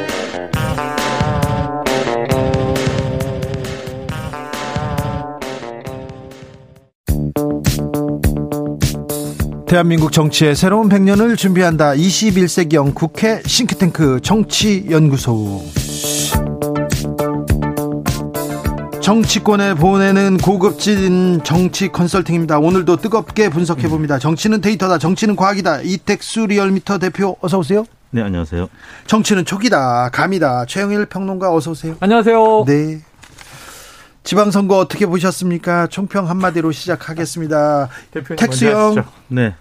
[9.71, 11.93] 대한민국 정치의 새로운 100년을 준비한다.
[11.93, 15.63] 21세기형 국회 싱크탱크 정치연구소.
[19.01, 22.59] 정치권에 보내는 고급진 정치 컨설팅입니다.
[22.59, 24.19] 오늘도 뜨겁게 분석해 봅니다.
[24.19, 24.99] 정치는 데이터다.
[24.99, 25.83] 정치는 과학이다.
[25.83, 27.85] 이택수 리얼미터 대표 어서 오세요.
[28.11, 28.69] 네, 안녕하세요.
[29.07, 30.09] 정치는 촉이다.
[30.13, 30.65] 감이다.
[30.67, 31.95] 최영일 평론가 어서 오세요.
[32.01, 32.65] 안녕하세요.
[32.67, 33.03] 네.
[34.23, 35.87] 지방선거 어떻게 보셨습니까?
[35.87, 37.89] 총평 한마디로 시작하겠습니다.
[38.37, 39.05] 택수형.
[39.29, 39.55] 네.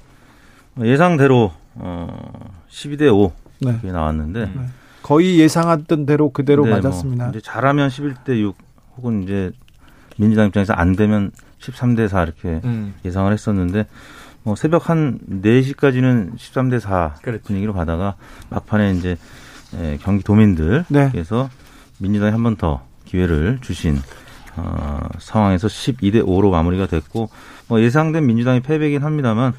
[0.81, 3.79] 예상대로 어 12대 5 네.
[3.83, 4.65] 나왔는데 네.
[5.01, 7.25] 거의 예상했던 대로 그대로 네, 뭐 맞았습니다.
[7.25, 8.55] 뭐 이제 잘하면 11대 6
[8.97, 9.51] 혹은 이제
[10.17, 12.93] 민주당 입장에서 안 되면 13대 4 이렇게 음.
[13.05, 13.87] 예상을 했었는데
[14.43, 17.43] 뭐 새벽 한 4시까지는 13대 4 그렇지.
[17.43, 18.15] 분위기로 가다가
[18.49, 19.17] 막판에 이제
[20.01, 21.57] 경기 도민들께서 네.
[21.99, 23.97] 민주당이 한번 더 기회를 주신
[24.59, 27.29] 어, 상황에서 12대 5로 마무리가 됐고
[27.67, 29.53] 뭐 예상된 민주당의 패배이긴 합니다만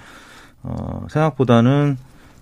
[0.63, 1.97] 어, 생각보다는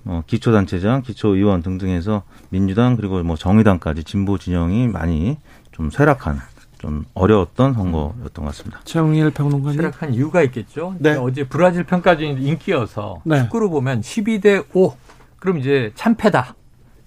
[0.04, 5.36] 어, 기초단체장, 기초의원 등등해서 민주당 그리고 뭐 정의당까지 진보 진영이 많이
[5.72, 6.40] 좀 쇠락한
[6.78, 8.80] 좀 어려웠던 선거였던 것 같습니다.
[8.84, 9.76] 최영일 평론가님.
[9.76, 10.94] 쇠락한 이유가 있겠죠.
[10.98, 11.14] 네.
[11.14, 13.42] 어제 브라질 평가전 인기여서 네.
[13.42, 14.94] 축구로 보면 12대 5
[15.38, 16.54] 그럼 이제 참패다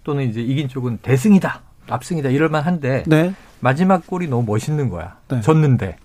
[0.04, 3.34] 또는 이제 이긴 쪽은 대승이다 압승이다 이럴 만 한데 네.
[3.62, 5.18] 마지막 골이 너무 멋있는 거야.
[5.30, 5.42] 네.
[5.42, 5.96] 졌는데.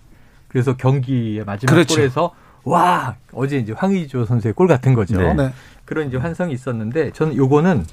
[0.48, 1.96] 그래서 경기의 마지막 그렇죠.
[1.96, 5.20] 골에서 와 어제 이제 황의조 선수의 골 같은 거죠.
[5.20, 5.34] 네.
[5.34, 5.52] 네.
[5.84, 7.84] 그런 이제 환성이 있었는데 저는 요거는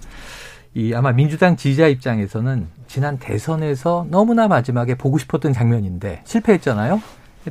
[0.76, 7.02] 이 아마 민주당 지지자 입장에서는 지난 대선에서 너무나 마지막에 보고 싶었던 장면인데 실패했잖아요.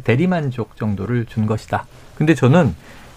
[0.04, 1.86] 대리만족 정도를 준 것이다.
[2.16, 2.74] 근데 저는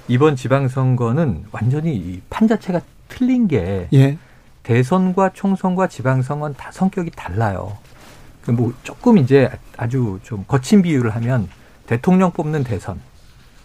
[0.07, 4.17] 이번 지방선거는 완전히 이판 자체가 틀린 게 예.
[4.63, 7.77] 대선과 총선과 지방선거는 다 성격이 달라요.
[8.45, 11.47] 그뭐 조금 이제 아주 좀 거친 비유를 하면
[11.87, 12.99] 대통령 뽑는 대선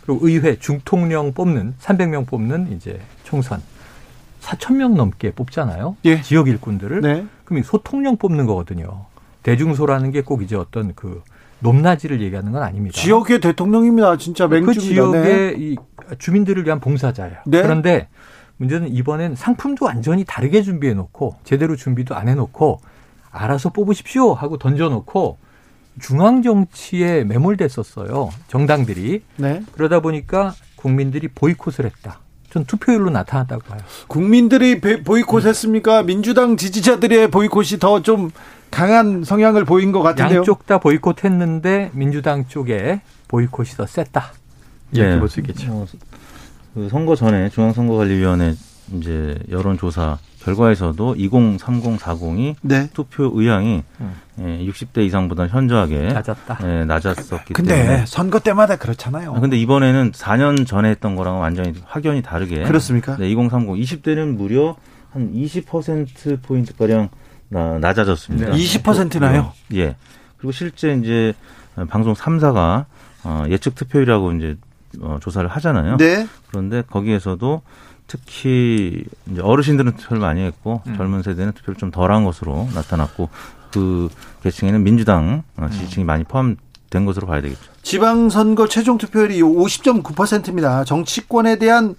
[0.05, 3.63] 그리고 의회 중통령 뽑는 300명 뽑는 이제 총선
[4.41, 5.97] 4천 명 넘게 뽑잖아요.
[6.07, 6.23] 예.
[6.23, 7.03] 지역 일꾼들을.
[7.03, 7.27] 네.
[7.45, 9.05] 그럼 소통령 뽑는 거거든요.
[9.43, 11.23] 대중소라는 게 꼭 이제 어떤 그
[11.61, 12.99] 높낮이를 얘기하는 건 아닙니다.
[12.99, 14.17] 지역의 대통령입니다.
[14.17, 14.81] 진짜 맹주입니다.
[14.81, 15.55] 그 지역의 네.
[15.59, 15.77] 이
[16.19, 17.37] 주민들을 위한 봉사자예요.
[17.47, 17.63] 네.
[17.63, 18.09] 그런데
[18.57, 22.81] 문제는 이번엔 상품도 완전히 다르게 준비해 놓고 제대로 준비도 안 해 놓고
[23.31, 25.39] 알아서 뽑으십시오 하고 던져 놓고
[26.01, 28.31] 중앙 정치에 매몰됐었어요.
[28.49, 29.23] 정당들이.
[29.37, 29.63] 네.
[29.73, 32.21] 그러다 보니까 국민들이 보이콧을 했다.
[32.51, 33.81] 전 투표율로 나타났다고 봐요.
[34.09, 36.03] 국민들이 보이콧했습니까?
[36.05, 38.31] 민주당 지지자들의 보이콧이 더 좀
[38.71, 40.39] 강한 성향을 보인 것 같은데요.
[40.39, 44.33] 양쪽 다 보이콧했는데 민주당 쪽에 보이콧이 더 셌다.
[44.93, 45.19] 이렇게 예.
[45.19, 45.73] 볼수 있겠죠.
[45.73, 45.87] 어,
[46.75, 48.55] 그 선거 전에 중앙선거관리위원회
[48.95, 52.89] 이제 여론조사 결과에서도 20, 30, 40이 네.
[52.93, 54.15] 투표 의향이 음.
[54.41, 56.59] 예, 60대 이상보다 현저하게 낮았다.
[56.63, 57.89] 예, 낮았었기 근데 때문에.
[57.97, 59.35] 근데 선거 때마다 그렇잖아요.
[59.35, 63.17] 아, 근데 이번에는 4년 전에 했던 거랑은 완전히 확연히 다르게 그렇습니까?
[63.17, 64.77] 네, 2030, 20대는 무려
[65.13, 67.11] 한 20% 포인트 가량
[67.51, 68.53] 낮아졌습니다.
[68.53, 68.57] 네.
[68.57, 69.53] 20%나요?
[69.75, 69.97] 예.
[70.39, 71.35] 그리고 실제 이제
[71.89, 72.87] 방송 3사가
[73.25, 74.57] 어, 예측 투표율이라고 이제
[75.01, 75.97] 어, 조사를 하잖아요.
[75.99, 76.27] 네.
[76.49, 77.63] 그런데 거기에서도
[78.11, 80.97] 특히 이제 어르신들은 투표를 많이 했고 음.
[80.97, 83.29] 젊은 세대는 투표를 좀 덜한 것으로 나타났고
[83.71, 84.09] 그
[84.43, 85.71] 계층에는 민주당 어, 음.
[85.71, 86.07] 지지층이 음.
[86.07, 87.71] 많이 포함된 것으로 봐야 되겠죠.
[87.83, 90.83] 지방선거 최종 투표율이 50.9%입니다.
[90.83, 91.95] 정치권에 대한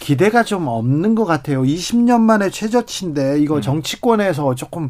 [0.00, 1.62] 기대가 좀 없는 것 같아요.
[1.62, 3.60] 20년 만에 최저치인데 이거 음.
[3.60, 4.88] 정치권에서 조금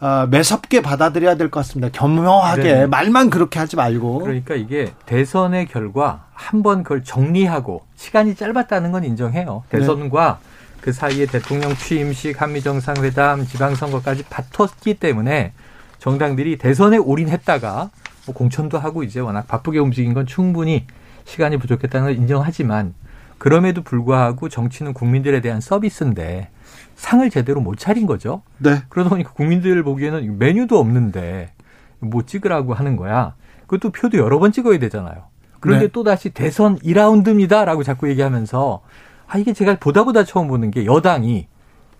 [0.00, 1.88] 어, 매섭게 받아들여야 될 것 같습니다.
[1.90, 2.86] 겸허하게 네.
[2.86, 4.18] 말만 그렇게 하지 말고.
[4.20, 9.64] 그러니까 이게 대선의 결과 한 번 그걸 정리하고 시간이 짧았다는 건 인정해요.
[9.70, 9.78] 네.
[9.78, 10.80] 대선과 네.
[10.82, 15.52] 그 사이에 대통령 취임식, 한미 정상회담, 지방선거까지 바텄기 때문에
[15.98, 17.90] 정당들이 대선에 올인했다가
[18.26, 20.86] 뭐 공천도 하고 이제 워낙 바쁘게 움직인 건 충분히
[21.24, 22.94] 시간이 부족했다는 걸 인정하지만
[23.38, 26.48] 그럼에도 불구하고 정치는 국민들에 대한 서비스인데
[26.96, 28.42] 상을 제대로 못 차린 거죠.
[28.58, 28.82] 네.
[28.88, 31.52] 그러다 보니까 국민들 보기에는 메뉴도 없는데
[32.00, 33.34] 뭐 찍으라고 하는 거야.
[33.66, 35.24] 그것도 표도 여러 번 찍어야 되잖아요.
[35.60, 35.92] 그런데 네.
[35.92, 38.82] 또 다시 대선 2라운드입니다라고 자꾸 얘기하면서
[39.28, 41.48] 아 이게 제가 보다 보다 처음 보는 게 여당이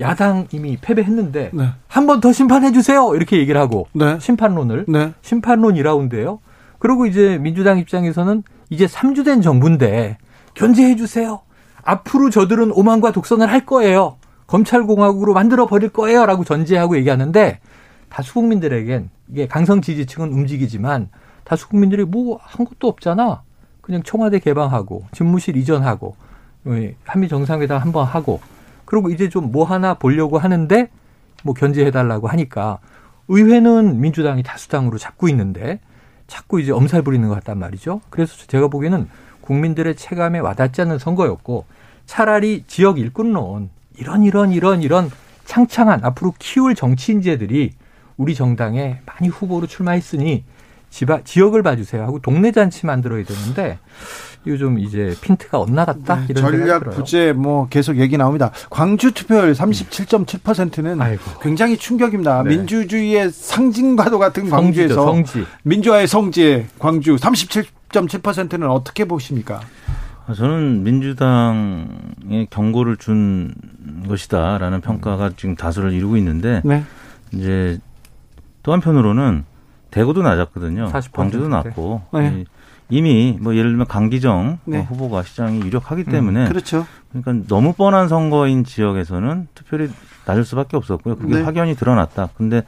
[0.00, 1.68] 야당 이미 패배했는데 네.
[1.88, 4.18] 한번 더 심판해 주세요 이렇게 얘기를 하고 네.
[4.20, 5.12] 심판론을 네.
[5.22, 6.38] 심판론 2라운드예요.
[6.78, 10.18] 그리고 이제 민주당 입장에서는 이제 3주 된 정부인데
[10.54, 11.40] 견제해 주세요.
[11.82, 14.16] 앞으로 저들은 오만과 독선을 할 거예요.
[14.46, 17.60] 검찰공화국으로 만들어 버릴 거예요라고 전제하고 얘기하는데
[18.08, 21.08] 다수 국민들에겐 이게 강성 지지층은 움직이지만
[21.44, 23.42] 다수 국민들이 뭐 한 것도 없잖아.
[23.80, 26.16] 그냥 청와대 개방하고 집무실 이전하고
[27.04, 28.40] 한미 정상회담 한번 하고
[28.84, 30.88] 그리고 이제 좀 뭐 하나 보려고 하는데
[31.44, 32.78] 뭐 견제해 달라고 하니까
[33.28, 35.80] 의회는 민주당이 다수당으로 잡고 있는데
[36.26, 38.00] 자꾸 이제 엄살 부리는 것 같단 말이죠.
[38.10, 39.08] 그래서 제가 보기에는
[39.40, 41.64] 국민들의 체감에 와닿지 않는 선거였고
[42.06, 45.10] 차라리 지역 일꾼론 이런 이런 이런 이런
[45.44, 47.72] 창창한 앞으로 키울 정치 인재들이
[48.16, 50.44] 우리 정당에 많이 후보로 출마했으니
[50.90, 53.78] 지바, 지역을 봐주세요 하고 동네 잔치 만들어야 되는데
[54.58, 58.52] 좀 이제 핀트가 엇나갔다 네, 이런 전략 부재 뭐 계속 얘기 나옵니다.
[58.70, 61.22] 광주 투표율 37.7%는 아이고.
[61.40, 62.44] 굉장히 충격입니다.
[62.44, 62.50] 네.
[62.50, 65.44] 민주주의의 상징과도 같은 광주에서 성지.
[65.64, 69.60] 민주화의 성지 광주 37.7%는 어떻게 보십니까?
[70.26, 73.54] 아, 저는 민주당의 경고를 준
[74.08, 76.84] 것이다라는 평가가 지금 다수를 이루고 있는데 네.
[77.32, 77.78] 이제
[78.62, 79.44] 또 한편으로는
[79.90, 80.90] 대구도 낮았거든요.
[81.12, 82.44] 광주도 낮고 네.
[82.88, 84.82] 이미 뭐 예를 들면 강기정 네.
[84.82, 86.86] 후보가 시장이 유력하기 음, 때문에 음, 그렇죠.
[87.10, 89.90] 그러니까 너무 뻔한 선거인 지역에서는 투표율이
[90.26, 91.16] 낮을 수밖에 없었고요.
[91.16, 91.42] 그게 네.
[91.42, 92.30] 확연히 드러났다.
[92.36, 92.62] 근데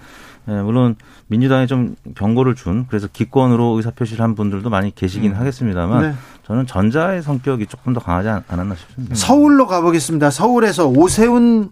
[0.49, 5.37] 예, 물론 민주당에 좀 경고를 준 그래서 기권으로 의사표시를 한 분들도 많이 계시긴 음.
[5.37, 6.15] 하겠습니다만 네.
[6.47, 9.15] 저는 전자의 성격이 조금 더 강하지 않았나 싶습니다.
[9.15, 10.31] 서울로 가보겠습니다.
[10.31, 11.71] 서울에서 오세훈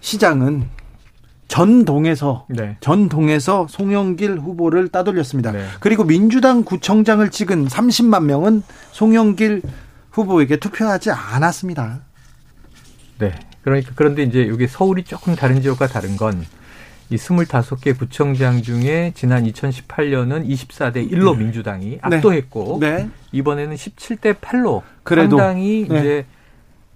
[0.00, 0.68] 시장은
[1.48, 2.76] 전동에서 네.
[2.80, 5.52] 전동에서 송영길 후보를 따돌렸습니다.
[5.52, 5.66] 네.
[5.80, 9.62] 그리고 민주당 구청장을 찍은 30만 명은 송영길
[10.10, 12.00] 후보에게 투표하지 않았습니다.
[13.18, 13.34] 네.
[13.62, 16.44] 그러니까 그런데 이제 여기 서울이 조금 다른 지역과 다른 건
[17.10, 21.44] 이 25개 구청장 중에 지난 2018년은 24대 1로 네.
[21.44, 21.98] 민주당이 네.
[22.00, 23.08] 압도했고 네.
[23.32, 25.98] 이번에는 17대 8로 그래도 상당히 네.
[25.98, 26.26] 이제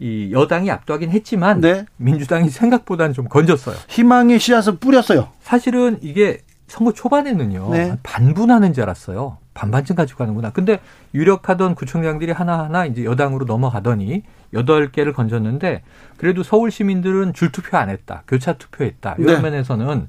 [0.00, 1.84] 이 여당이 압도하긴 했지만 네.
[1.96, 3.76] 민주당이 생각보다는 좀 건졌어요.
[3.88, 5.28] 희망의 씨앗을 뿌렸어요.
[5.40, 7.98] 사실은 이게 선거 초반에는요 네.
[8.02, 9.38] 반분하는 줄 알았어요.
[9.58, 10.50] 반반쯤 가지고 가는구나.
[10.50, 10.78] 근데
[11.14, 14.22] 유력하던 구청장들이 하나하나 이제 여당으로 넘어가더니
[14.54, 15.82] 여덟 개를 건졌는데
[16.16, 18.22] 그래도 서울 시민들은 줄투표 안 했다.
[18.28, 19.16] 교차 투표했다.
[19.18, 19.50] 이런 네.
[19.50, 20.08] 면에서는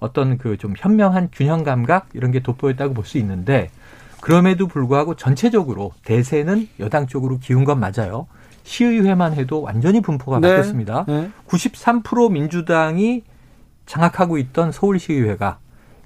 [0.00, 3.70] 어떤 그 좀 현명한 균형 감각 이런 게 돋보였다고 볼 수 있는데
[4.20, 8.26] 그럼에도 불구하고 전체적으로 대세는 여당 쪽으로 기운 건 맞아요.
[8.64, 10.48] 시의회만 해도 완전히 분포가 네.
[10.48, 11.06] 바뀌었습니다.
[11.08, 11.30] 네.
[11.48, 13.22] 93% 민주당이
[13.86, 15.58] 장악하고 있던 서울시의회가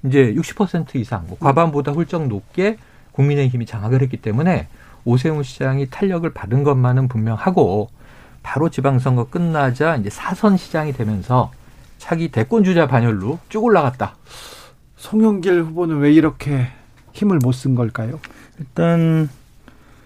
[0.05, 2.77] 이제 60% 이상, 뭐 과반보다 훌쩍 높게
[3.13, 4.67] 국민의힘이 장악을 했기 때문에
[5.05, 7.89] 오세훈 시장이 탄력을 받은 것만은 분명하고
[8.43, 11.51] 바로 지방선거 끝나자 이제 사선 시장이 되면서
[11.97, 14.15] 차기 대권 주자 반열로 쭉 올라갔다.
[14.97, 16.67] 송영길 후보는 왜 이렇게
[17.13, 18.19] 힘을 못 쓴 걸까요?
[18.59, 19.29] 일단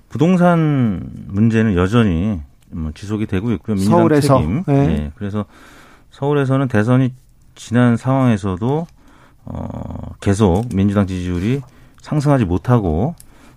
[0.09, 3.75] 부동산 문제는 여전히 뭐 지속이 되고 있고요.
[3.75, 4.39] 민주당 서울에서.
[4.39, 4.63] 책임.
[4.67, 4.88] 네.
[4.88, 5.12] 네.
[5.15, 5.45] 그래서
[6.12, 7.13] 서울에서는 대선이
[7.55, 8.88] 지난 상황에서도
[9.45, 9.88] 어
[10.19, 11.62] 계속 민주당 지지율이
[12.01, 13.15] 상승하지 못하고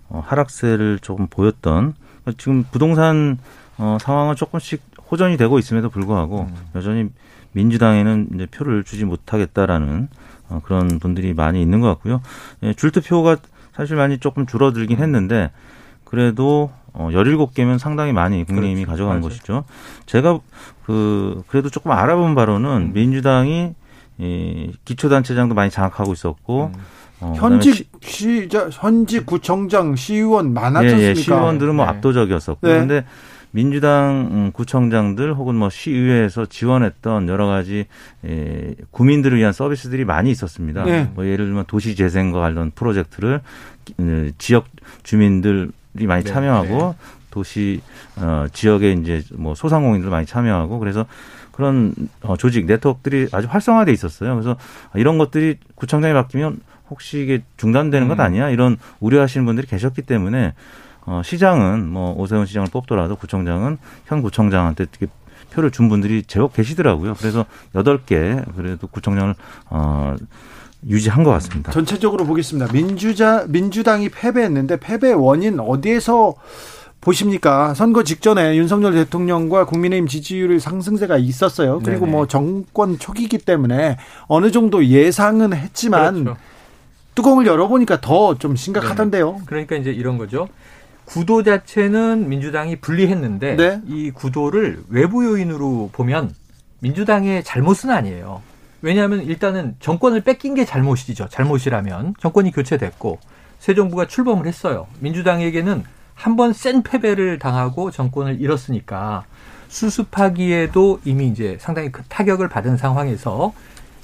[0.09, 1.95] 어 하락세를 조금 보였던
[2.37, 3.37] 지금 부동산
[3.77, 6.55] 어 상황은 조금씩 호전이 되고 있음에도 불구하고 음.
[6.75, 7.09] 여전히
[7.53, 10.07] 민주당에는 이제 표를 주지 못하겠다라는
[10.49, 12.21] 어 그런 분들이 많이 있는 것 같고요.
[12.63, 13.37] 예, 줄투표가
[13.73, 15.51] 사실 많이 조금 줄어들긴 했는데
[16.03, 18.91] 그래도 어 17개면 상당히 많이 국민의힘이 그렇죠.
[18.91, 19.21] 가져간 맞아요.
[19.29, 19.63] 것이죠.
[20.05, 20.39] 제가
[20.85, 22.93] 그 그래도 조금 알아본 바로는 음.
[22.93, 23.73] 민주당이
[24.17, 26.79] 이 기초단체장도 많이 장악하고 있었고 음.
[27.19, 30.99] 어, 현직 시, 자, 현직 구청장, 시의원 많았습니까?
[31.01, 31.91] 예, 예, 시의원들은 뭐 네.
[31.91, 32.73] 압도적이었었고 네.
[32.73, 33.05] 그런데
[33.51, 37.85] 민주당 음, 구청장들 혹은 뭐 시의회에서 지원했던 여러 가지
[38.25, 40.83] 예, 구민들을 위한 서비스들이 많이 있었습니다.
[40.83, 41.09] 네.
[41.13, 43.41] 뭐 예를 들면 도시 재생과 관련 프로젝트를
[43.99, 44.65] 음, 지역
[45.03, 46.31] 주민들이 많이 네.
[46.31, 46.93] 참여하고 네.
[47.29, 47.81] 도시
[48.15, 51.05] 어 지역에 이제 뭐 소상공인들 많이 참여하고 그래서
[51.53, 54.33] 그런 어 조직 네트워크들이 아주 활성화돼 있었어요.
[54.33, 54.57] 그래서
[54.95, 58.19] 이런 것들이 구청장이 바뀌면 혹시 이게 중단되는 것 음.
[58.19, 58.49] 아니야?
[58.49, 60.53] 이런 우려하시는 분들이 계셨기 때문에
[61.05, 65.07] 어, 시장은 뭐 오세훈 시장을 뽑더라도 구청장은 현 구청장한테 특히
[65.51, 67.13] 표를 준 분들이 제법 계시더라고요.
[67.15, 69.35] 그래서 여덟 개 그래도 구청장을
[69.69, 70.15] 어
[70.87, 71.71] 유지한 것 같습니다.
[71.71, 72.71] 전체적으로 보겠습니다.
[72.73, 76.35] 민주자 민주당이 패배했는데 패배 원인 어디에서
[77.03, 77.73] 보십니까?
[77.73, 81.79] 선거 직전에 윤석열 대통령과 국민의힘 지지율의 상승세가 있었어요.
[81.83, 82.11] 그리고 네네.
[82.11, 86.39] 뭐 정권 초기이기 때문에 어느 정도 예상은 했지만 그렇죠.
[87.15, 89.31] 뚜껑을 열어보니까 더 좀 심각하던데요.
[89.33, 89.37] 네.
[89.45, 90.47] 그러니까 이제 이런 거죠.
[91.05, 93.81] 구도 자체는 민주당이 분리했는데 네.
[93.87, 96.33] 이 구도를 외부 요인으로 보면
[96.79, 98.41] 민주당의 잘못은 아니에요.
[98.81, 101.27] 왜냐하면 일단은 정권을 뺏긴 게 잘못이죠.
[101.29, 103.19] 잘못이라면 정권이 교체됐고
[103.59, 104.87] 새 정부가 출범을 했어요.
[104.99, 105.83] 민주당에게는
[106.15, 109.25] 한 번 센 패배를 당하고 정권을 잃었으니까
[109.67, 113.53] 수습하기에도 이미 이제 상당히 큰 타격을 받은 상황에서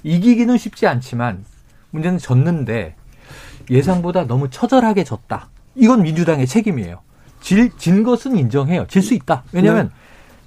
[0.04, 1.43] 이기기는 쉽지 않지만
[1.91, 2.95] 문제는 졌는데
[3.69, 5.50] 예상보다 너무 처절하게 졌다.
[5.76, 7.00] 이건 민주당의 책임이에요.
[7.41, 8.86] 질, 진 것은 인정해요.
[8.88, 9.43] 질 수 있다.
[9.52, 9.93] 왜냐하면 네.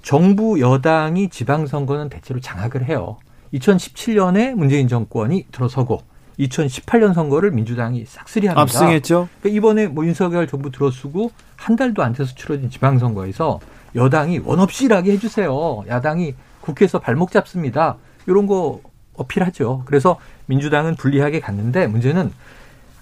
[0.01, 3.17] 정부 여당이 지방선거는 대체로 장악을 해요.
[3.53, 6.01] 2017년에 문재인 정권이 들어서고
[6.39, 8.61] 2018년 선거를 민주당이 싹쓸이 합니다.
[8.61, 9.29] 압승했죠.
[9.39, 13.59] 그러니까 이번에 뭐 윤석열 정부 들어서고 한 달도 안 돼서 치러진 지방선거에서
[13.95, 15.83] 여당이 원 없이 일하게 해주세요.
[15.87, 17.97] 야당이 국회에서 발목 잡습니다.
[18.25, 18.81] 이런 거
[19.15, 19.83] 어필하죠.
[19.85, 20.17] 그래서
[20.47, 22.31] 민주당은 불리하게 갔는데 문제는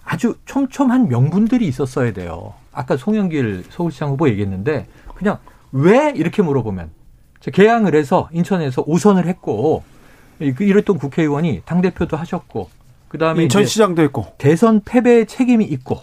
[0.03, 2.53] 아주 촘촘한 명분들이 있었어야 돼요.
[2.73, 5.37] 아까 송영길 서울시장 후보 얘기했는데 그냥
[5.71, 6.89] 왜 이렇게 물어보면
[7.53, 9.83] 개항을 해서 인천에서 오선을 했고
[10.39, 12.69] 그 이랬던 국회의원이 당 대표도 하셨고
[13.11, 14.27] 그다음에 인천 시장도 했고.
[14.37, 15.99] 대선 패배의 책임이 있고.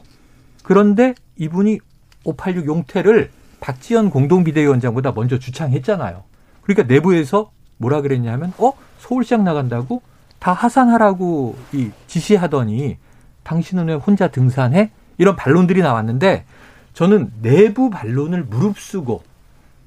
[0.62, 1.78] 그런데 이분이
[2.24, 6.22] 586 용태를 박지원 공동비대위원장보다 먼저 주창했잖아요.
[6.60, 8.72] 그러니까 내부에서 뭐라 그랬냐면 어?
[8.98, 10.02] 서울시장 나간다고?
[10.38, 12.98] 다 하산하라고 이 지시하더니
[13.42, 14.90] 당신은 왜 혼자 등산해?
[15.16, 16.44] 이런 반론들이 나왔는데
[16.92, 19.22] 저는 내부 반론을 무릅쓰고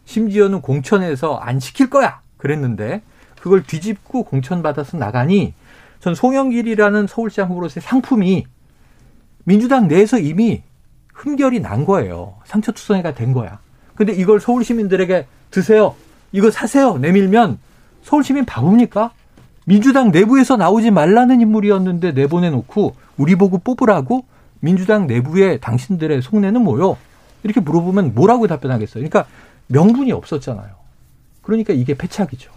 [0.06, 2.22] 심지어는 공천에서 안 시킬 거야!
[2.38, 3.04] 그랬는데
[3.40, 5.54] 그걸 뒤집고 공천 받아서 나가니
[6.02, 8.46] 전 송영길이라는 서울시장 후보로서의 상품이
[9.44, 10.64] 민주당 내에서 이미
[11.14, 12.36] 흠결이 난 거예요.
[12.46, 13.60] 상처투성이가 된 거야.
[13.96, 15.96] 근데 이걸 서울 시민들에게 드세요.
[16.32, 16.98] 이거 사세요.
[16.98, 17.60] 내밀면
[18.02, 19.12] 서울 시민 바보입니까?
[19.66, 24.26] 민주당 내부에서 나오지 말라는 인물이었는데 내보내놓고 우리 보고 뽑으라고
[24.60, 26.98] 민주당 내부에 당신들의 속내는 뭐요?
[27.44, 29.08] 이렇게 물어보면 뭐라고 답변하겠어요?
[29.08, 29.26] 그러니까
[29.68, 30.70] 명분이 없었잖아요.
[31.44, 32.52] 그러니까 이게 패착이죠.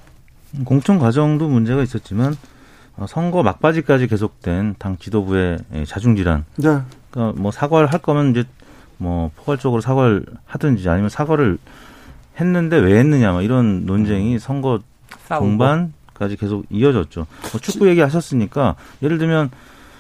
[0.65, 2.54] 공천 과정도 문제가 있었지만 어,
[3.09, 6.45] 선거 막바지까지 계속된 당 지도부의 예, 자중질환.
[6.57, 6.81] 네.
[7.11, 8.45] 그러니까 뭐 사과를 할 거면 이제
[8.97, 11.59] 뭐 포괄적으로 사과를 하든지 아니면 사과를
[12.41, 14.81] 했는데 왜 했느냐 뭐 이런 논쟁이 선거
[15.29, 17.27] 동반까지 계속 이어졌죠.
[17.53, 19.51] 뭐 축구 얘기하셨으니까 예를 들면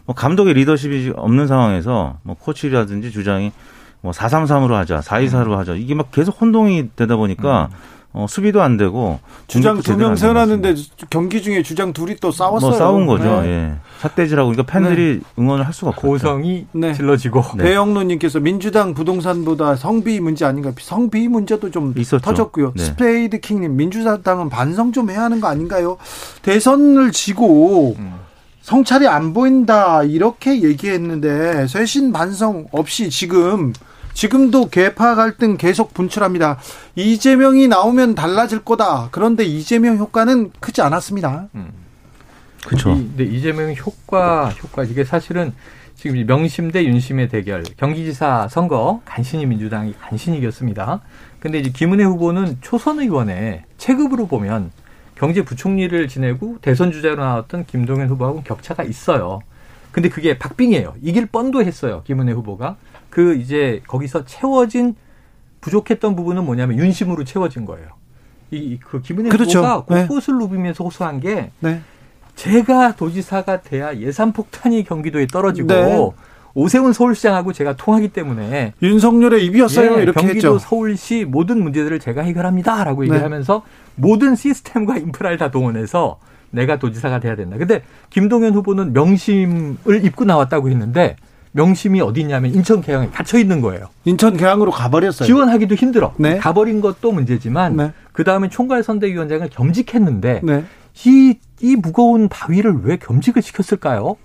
[0.06, 3.52] 뭐 감독의 리더십이 없는 상황에서 뭐 코치라든지 주장이
[4.00, 5.76] 뭐 433으로 하자, 424로 하자.
[5.76, 7.93] 이게 막 계속 혼동이 되다 보니까 음.
[8.16, 10.74] 어, 수비도 안 되고 주장 두 명 세워놨는데
[11.10, 12.70] 경기 중에 주장 둘이 또 싸웠어요.
[12.70, 13.42] 뭐 싸운 거죠.
[13.42, 13.48] 네.
[13.48, 13.74] 예.
[14.00, 15.20] 삿대질하고 그러니까 팬들이 네.
[15.42, 16.92] 응원을 할 수가 없고 고성이 네.
[16.94, 17.64] 질러지고 네.
[17.64, 20.72] 배영로님께서 민주당 부동산보다 성비 문제 아닌가?
[20.78, 22.20] 성비 문제도 좀 있었죠.
[22.22, 22.72] 터졌고요.
[22.76, 22.84] 네.
[22.84, 25.96] 스페이드 킹님 민주당은 반성 좀 해야 하는 거 아닌가요?
[26.42, 28.14] 대선을 지고 음.
[28.62, 33.72] 성찰이 안 보인다 이렇게 얘기했는데 쇄신 반성 없이 지금
[34.14, 36.58] 지금도 계파 갈등 계속 분출합니다.
[36.96, 39.08] 이재명이 나오면 달라질 거다.
[39.10, 41.48] 그런데 이재명 효과는 크지 않았습니다.
[41.54, 41.70] 음.
[42.64, 42.90] 그렇죠.
[42.94, 45.52] 근데 이재명 효과 효과 이게 사실은
[45.96, 51.00] 지금 명심 대 윤심의 대결 경기지사 선거 간신히 민주당이 간신히 이겼습니다.
[51.40, 54.70] 근데 이제 김은혜 후보는 초선 의원의 체급으로 보면
[55.16, 59.40] 경제부총리를 지내고 대선 주자로 나왔던 김동연 후보하고 격차가 있어요.
[59.92, 60.94] 근데 그게 박빙이에요.
[61.02, 62.02] 이길 뻔도 했어요.
[62.04, 62.76] 김은혜 후보가.
[63.14, 64.96] 그 이제 거기서 채워진
[65.60, 67.86] 부족했던 부분은 뭐냐면 윤심으로 채워진 거예요.
[68.50, 69.60] 이 그 김은혜 그렇죠.
[69.60, 70.06] 후보가 네.
[70.08, 71.80] 곳곳을 누비면서 호소한 게 네.
[72.34, 76.10] 제가 도지사가 돼야 예산 폭탄이 경기도에 떨어지고 네.
[76.54, 79.98] 오세훈 서울시장하고 제가 통하기 때문에 윤석열의 입이었어요.
[79.98, 80.58] 예, 이렇게 경기도 했죠.
[80.58, 83.62] 서울시 모든 문제들을 제가 해결합니다라고 얘기하면서
[83.94, 86.18] 모든 시스템과 인프라를 다 동원해서
[86.50, 87.58] 내가 도지사가 돼야 된다.
[87.58, 91.14] 근데 김동연 후보는 명심을 입고 나왔다고 했는데
[91.58, 93.86] 명심이 어디 있냐면 인천 계양에 갇혀 있는 거예요.
[94.04, 95.24] 인천 계양으로 가버렸어요.
[95.24, 96.12] 지원하기도 힘들어.
[96.18, 96.36] 네.
[96.38, 97.92] 가버린 것도 문제지만 네.
[98.12, 100.64] 그 다음에 총괄 선대위원장을 겸직했는데 네.
[101.06, 104.16] 이, 이 무거운 바위를 왜 겸직을 시켰을까요?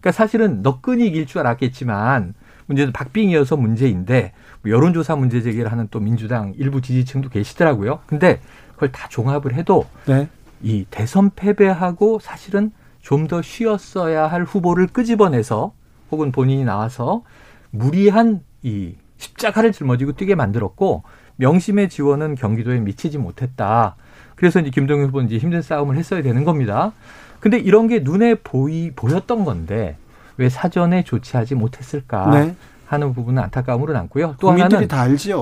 [0.00, 2.34] 그러니까 사실은 너끈히 이길 줄 알았겠지만
[2.66, 8.00] 문제는 박빙이어서 문제인데 뭐 여론조사 문제 제기를 하는 또 민주당 일부 지지층도 계시더라고요.
[8.06, 8.40] 근데
[8.74, 10.28] 그걸 다 종합을 해도 네.
[10.62, 12.72] 이 대선 패배하고 사실은
[13.02, 15.72] 좀 더 쉬었어야 할 후보를 끄집어내서
[16.12, 17.22] 혹은 본인이 나와서
[17.70, 21.02] 무리한 이 십자가를 짊어지고 뛰게 만들었고
[21.36, 23.96] 명심의 지원은 경기도에 미치지 못했다.
[24.36, 26.92] 그래서 이제 김동연 후보는 이제 힘든 싸움을 했어야 되는 겁니다.
[27.40, 29.96] 근데 이런 게 눈에 보이 보였던 건데
[30.36, 32.30] 왜 사전에 조치하지 못했을까?
[32.30, 32.54] 네.
[32.86, 34.36] 하는 부분은 안타까움으로 남고요.
[34.38, 34.68] 또 하나는.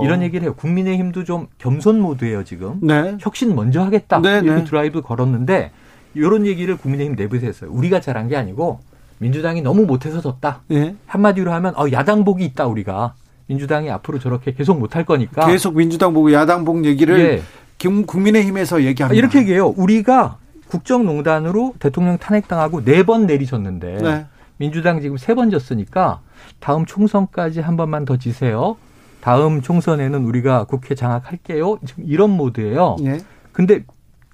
[0.05, 0.55] 이런 얘기를 해요.
[0.55, 2.79] 국민의힘도 좀 겸손 모드예요 지금.
[2.81, 3.17] 네.
[3.19, 4.65] 혁신 먼저 하겠다 네, 이렇게 네.
[4.65, 5.73] 드라이브 걸었는데
[6.15, 7.71] 이런 얘기를 국민의힘 내부에서 했어요.
[7.73, 8.79] 우리가 잘한 게 아니고
[9.25, 10.63] 민주당이 너무 못해서 졌다.
[10.69, 10.97] 네.
[11.07, 13.15] 한마디로 하면 어, 야당 복이 있다 우리가.
[13.47, 15.47] 민주당이 앞으로 저렇게 계속 못할 거니까.
[15.47, 17.43] 계속 민주당 보고 야당 복 얘기를 예.
[17.79, 19.19] 국민의힘에서 얘기합니다.
[19.19, 19.69] 이렇게 얘기해요.
[19.77, 24.27] 우리가 국정농단으로 대통령 탄핵당하고 네 번 내리셨는데 네.
[24.57, 26.21] 민주당 지금 세 번 졌으니까
[26.61, 28.77] 다음 총선까지 한 번만 더 지세요.
[29.21, 31.79] 다음 총선에는 우리가 국회 장악할게요.
[31.85, 32.97] 지금 이런 모드예요.
[33.05, 33.19] 예.
[33.53, 33.85] 근데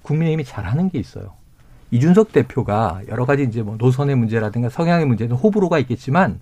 [0.03, 1.33] 국민의힘이 잘하는 게 있어요.
[1.91, 6.39] 이준석 대표가 여러 가지 이제 뭐 노선의 문제라든가 성향의 문제는 호불호가 있겠지만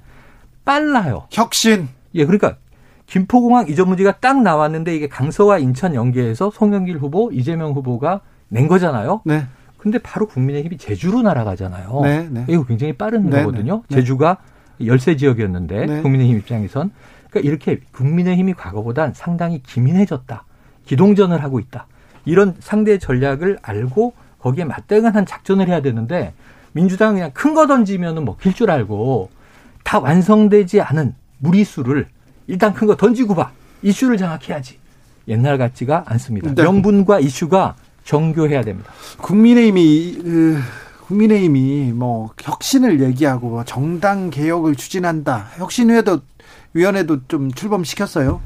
[0.64, 1.28] 빨라요.
[1.32, 1.88] 혁신.
[2.16, 2.58] 예, 그러니까
[3.06, 9.22] 김포공항 이전 문제가 딱 나왔는데 이게 강서와 인천 연계해서 송영길 후보, 이재명 후보가 낸 거잖아요.
[9.26, 9.46] 네.
[9.78, 12.00] 근데 바로 국민의힘이 제주로 날아가잖아요.
[12.02, 12.46] 네, 네.
[12.50, 13.84] 이거 굉장히 빠른 네, 거거든요.
[13.88, 13.98] 네.
[13.98, 14.38] 제주가
[14.84, 16.02] 열세 지역이었는데 네.
[16.02, 16.92] 국민의힘 입장에선
[17.30, 20.44] 그러니까 이렇게 국민의힘이 과거보단 상당히 기민해졌다.
[20.86, 21.86] 기동전을 하고 있다.
[22.26, 24.14] 이런 상대 전략을 알고
[24.46, 26.34] 거기에 맞대응한 작전을 해야 되는데
[26.72, 29.32] 민주당 그냥 큰 거 던지면은 먹힐 줄 알고
[29.84, 32.06] 다 완성되지 않은 무리수를
[32.46, 33.52] 일단 큰 거 던지고 봐.
[33.82, 34.78] 이슈를 장악해야지.
[35.28, 36.54] 옛날 같지가 않습니다.
[36.54, 36.62] 네.
[36.62, 38.92] 명분과 이슈가 정교해야 됩니다.
[39.18, 40.60] 국민의힘이 그
[41.08, 45.48] 국민의힘이 뭐 혁신을 얘기하고 뭐 정당 개혁을 추진한다.
[45.58, 46.20] 혁신위에도
[46.74, 48.42] 위원회도 좀 출범시켰어요.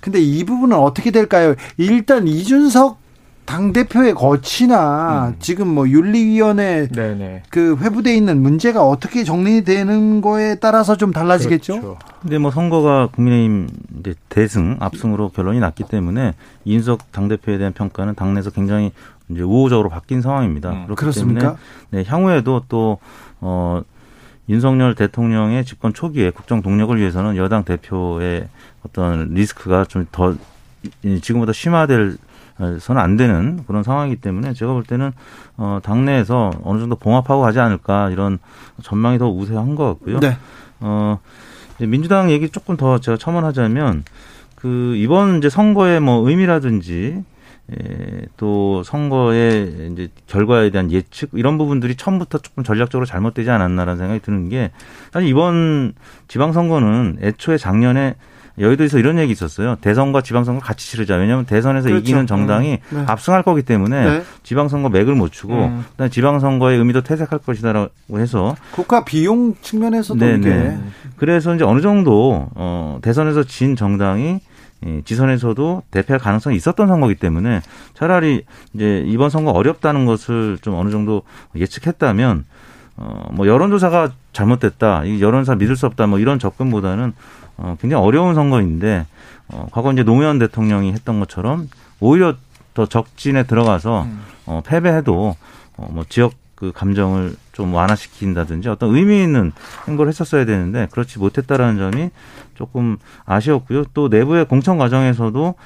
[0.00, 1.54] 근데 이 부분은 어떻게 될까요?
[1.76, 3.01] 일단 이준석
[3.44, 5.36] 당 대표의 거치나 음.
[5.38, 7.42] 지금 뭐 윤리위원회 네네.
[7.50, 11.80] 그 회부돼 있는 문제가 어떻게 정리되는 거에 따라서 좀 달라지겠죠.
[11.80, 11.98] 그렇죠.
[12.22, 13.68] 근데 뭐 선거가 국민의힘
[14.00, 16.34] 이제 대승 압승으로 결론이 났기 때문에
[16.64, 18.92] 이준석 당 대표에 대한 평가는 당내에서 굉장히
[19.28, 20.70] 이제 우호적으로 바뀐 상황입니다.
[20.70, 20.84] 음.
[20.84, 21.40] 그렇기 그렇습니까?
[21.40, 21.58] 때문에
[21.90, 22.98] 네, 향후에도 또
[23.40, 23.82] 어.
[24.48, 28.48] 윤석열 대통령의 집권 초기에 국정 동력을 위해서는 여당 대표의
[28.84, 30.34] 어떤 리스크가 좀 더
[31.22, 32.16] 지금보다 심화될
[32.80, 35.12] 서는 안 되는 그런 상황이기 때문에 제가 볼 때는
[35.56, 38.38] 어 당내에서 어느 정도 봉합하고 가지 않을까 이런
[38.82, 40.20] 전망이 더 우세한 것 같고요.
[40.20, 40.36] 네.
[40.80, 41.18] 어
[41.78, 44.04] 민주당 얘기 조금 더 제가 첨언하자면
[44.56, 47.24] 그 이번 이제 선거의 뭐 의미라든지
[47.70, 54.20] 예, 또 선거의 이제 결과에 대한 예측 이런 부분들이 처음부터 조금 전략적으로 잘못되지 않았나라는 생각이
[54.20, 54.72] 드는 게
[55.12, 55.94] 사실 이번
[56.28, 58.16] 지방선거는 애초에 작년에
[58.62, 59.76] 여의도에서 이런 얘기 있었어요.
[59.80, 61.16] 대선과 지방선거 같이 치르자.
[61.16, 62.00] 왜냐하면 대선에서 그렇죠.
[62.00, 62.96] 이기는 정당이 음.
[62.96, 63.04] 네.
[63.06, 64.22] 압승할 거기 때문에 네.
[64.42, 65.84] 지방선거 맥을 못 추고 음.
[65.90, 70.38] 그다음에 지방선거의 의미도 퇴색할 것이다라고 해서 국가 비용 측면에서도 네네.
[70.38, 70.78] 이게 네.
[71.16, 74.40] 그래서 이제 어느 정도 어 대선에서 진 정당이
[75.04, 77.60] 지선에서도 대패할 가능성이 있었던 선거이기 때문에
[77.94, 78.44] 차라리
[78.74, 81.22] 이제 이번 선거 어렵다는 것을 좀 어느 정도
[81.54, 82.44] 예측했다면
[82.96, 87.12] 어뭐 여론조사가 잘못됐다, 이 여론조사 믿을 수 없다, 뭐 이런 접근보다는
[87.56, 89.06] 어, 굉장히 어려운 선거인데
[89.48, 91.68] 어, 과거 이제 노무현 대통령이 했던 것처럼
[92.00, 92.34] 오히려
[92.74, 94.22] 더 적진에 들어가서 음.
[94.46, 95.36] 어, 패배해도
[95.76, 99.50] 어, 뭐 지역 그 감정을 좀 완화시킨다든지 어떤 의미 있는
[99.88, 102.10] 행보를 했었어야 되는데 그렇지 못했다라는 점이
[102.54, 103.86] 조금 아쉬웠고요.
[103.94, 105.56] 또 내부의 공천 과정에서도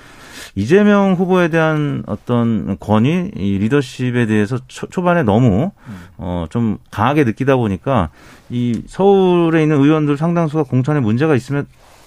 [0.54, 5.72] 이재명 후보에 대한 어떤 권위, 이 리더십에 대해서 초, 반에 너무
[6.16, 8.10] 어, 좀 강하게 느끼다 보니까
[8.50, 11.66] 이 서울에 있는 의원들 상당수가 공천에 문제가 있으면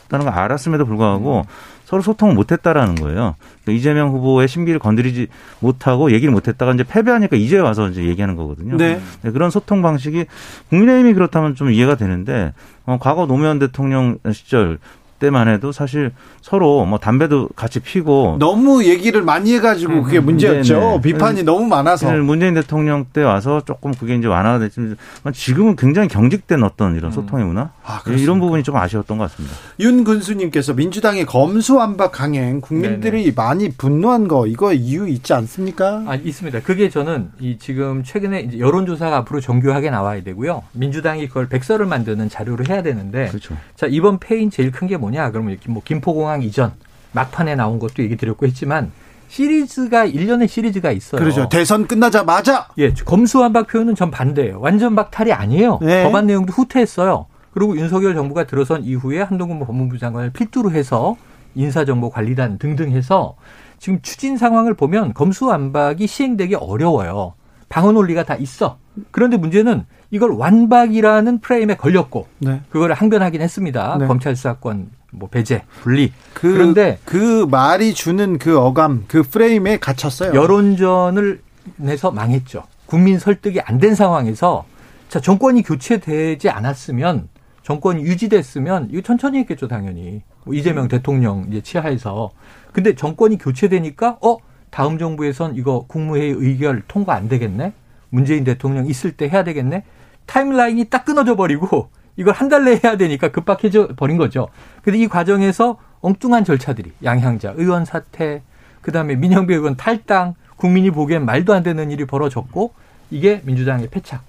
[0.10, 1.80] 다는 걸 알았음에도 불구하고 음.
[1.90, 3.36] 서로 소통을 못했다라는 거예요.
[3.64, 5.28] 그러니까 이재명 후보의 심기를 건드리지
[5.60, 8.78] 못하고 얘기를 못했다가 이제 패배하니까 이제 와서 이제 얘기하는 거거든요.
[8.78, 9.02] 네.
[9.24, 10.26] 네 그런 소통 방식이
[10.70, 12.54] 국민의힘이 그렇다면 좀 이해가 되는데
[12.86, 14.78] 어, 과거 노무현 대통령 시절
[15.20, 16.12] 때만 해도 사실
[16.42, 20.80] 서로 뭐 담배도 같이 피고 너무 얘기를 많이 해가지고 그게 음, 문제였죠.
[20.80, 21.02] 네네.
[21.02, 24.98] 비판이 너무 많아서 문재인 대통령 때 와서 조금 그게 이제 완화가 됐지만
[25.34, 27.14] 지금은 굉장히 경직된 어떤 이런 음.
[27.14, 29.56] 소통의 문화 아, 이런 부분이 좀 아쉬웠던 것 같습니다.
[29.80, 33.34] 윤 군수님께서 민주당의 검수완박 강행 국민들이 네네.
[33.36, 36.04] 많이 분노한 거 이거 이유 있지 않습니까?
[36.08, 36.62] 아 있습니다.
[36.62, 40.64] 그게 저는 이 지금 최근에 이제 여론조사가 앞으로 정교하게 나와야 되고요.
[40.74, 43.56] 민주당이 그걸 백서를 만드는 자료를 해야 되는데 그렇죠.
[43.76, 45.09] 자 이번 패인 제일 큰 게 뭐냐?
[45.32, 46.74] 그러면 이렇게 뭐 김포공항 이전
[47.12, 48.92] 막판에 나온 것도 얘기 드렸고 했지만
[49.28, 51.20] 시리즈가 1년의 시리즈가 있어요.
[51.22, 51.50] 그렇죠.
[51.50, 54.60] 대선 끝나자마자 예, 검수완박 표현은 전 반대예요.
[54.60, 55.80] 완전 박탈이 아니에요.
[55.82, 56.04] 네.
[56.04, 57.28] 법안 내용도 후퇴했어요.
[57.52, 61.16] 그리고 윤석열 정부가 들어선 이후에 한동훈 법무부 장관을 필두로 해서
[61.56, 63.36] 인사정보관리단 등등 해서
[63.80, 67.34] 지금 추진 상황을 보면 검수완박이 시행되기 어려워요.
[67.70, 68.78] 방어 논리가 다 있어.
[69.12, 72.62] 그런데 문제는 이걸 완박이라는 프레임에 걸렸고 네.
[72.70, 73.98] 그걸 항변하긴 했습니다.
[74.00, 74.08] 네.
[74.08, 76.14] 검찰 수사권 뭐 배제, 분리.
[76.34, 80.34] 그, 그런데 그 말이 주는 그 어감, 그 프레임에 갇혔어요.
[80.34, 81.42] 여론전을
[81.78, 82.64] 내서 망했죠.
[82.86, 84.66] 국민 설득이 안 된 상황에서
[85.10, 87.30] 자 정권이 교체되지 않았으면
[87.64, 92.32] 정권이 유지됐으면 이거 천천히 했겠죠 당연히 뭐 이재명 대통령 이제 치하에서
[92.72, 94.38] 근데 정권이 교체되니까 어
[94.72, 97.74] 다음 정부에선 이거 국무회의 의결 통과 안 되겠네
[98.10, 99.84] 문재인 대통령 있을 때 해야 되겠네
[100.26, 101.90] 타임라인이 딱 끊어져 버리고
[102.20, 104.50] 이걸 한 달 내에 해야 되니까 급박해져 버린 거죠.
[104.84, 108.42] 근데 이 과정에서 엉뚱한 절차들이 양향자 의원 사퇴,
[108.82, 112.74] 그다음에 민영배 의원 탈당, 국민이 보기엔 말도 안 되는 일이 벌어졌고
[113.10, 114.24] 이게 민주당의 패착.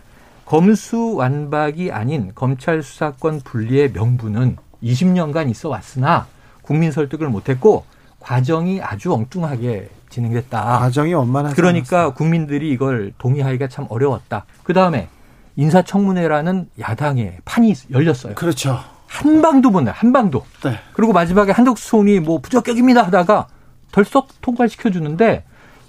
[0.44, 6.26] 검수 완박이 아닌 검찰 수사권 분리의 명분은 20년간 있어 왔으나
[6.62, 7.84] 국민 설득을 못했고
[8.20, 10.78] 과정이 아주 엉뚱하게 진행됐다.
[10.78, 12.14] 과정이 원만하지 그러니까 않았어.
[12.14, 14.44] 국민들이 이걸 동의하기가 참 어려웠다.
[14.62, 15.08] 그 다음에
[15.56, 18.34] 인사청문회라는 야당의 판이 열렸어요.
[18.34, 18.78] 그렇죠.
[19.06, 20.44] 한 방도 못 내, 한 방도.
[20.64, 20.78] 네.
[20.92, 23.48] 그리고 마지막에 한덕수 총리 뭐 부적격입니다 하다가
[23.92, 25.44] 덜썩 통과시켜 주는데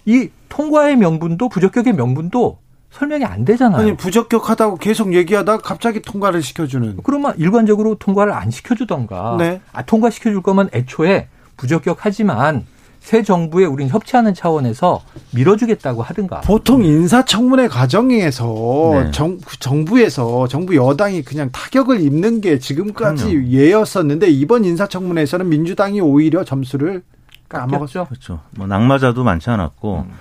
[0.05, 2.59] 이 통과의 명분도 부적격의 명분도
[2.89, 3.79] 설명이 안 되잖아요.
[3.81, 6.97] 아니 부적격하다고 계속 얘기하다가 갑자기 통과를 시켜주는.
[7.03, 9.37] 그러면 일관적으로 통과를 안 시켜주던가.
[9.39, 9.61] 네.
[9.71, 12.65] 아 통과시켜줄 거면 애초에 부적격하지만
[13.01, 15.01] 새 정부에 우린 협치하는 차원에서
[15.33, 16.41] 밀어주겠다고 하든가.
[16.41, 19.11] 보통 인사청문회 과정에서 네.
[19.11, 23.47] 정, 정부에서 정부 여당이 그냥 타격을 입는 게 지금까지 그럼요.
[23.47, 27.01] 예였었는데 이번 인사청문회에서는 민주당이 오히려 점수를
[27.49, 28.05] 까먹었죠.
[28.05, 28.39] 그렇죠.
[28.51, 30.11] 뭐 낙마자도 많지 않았고 음.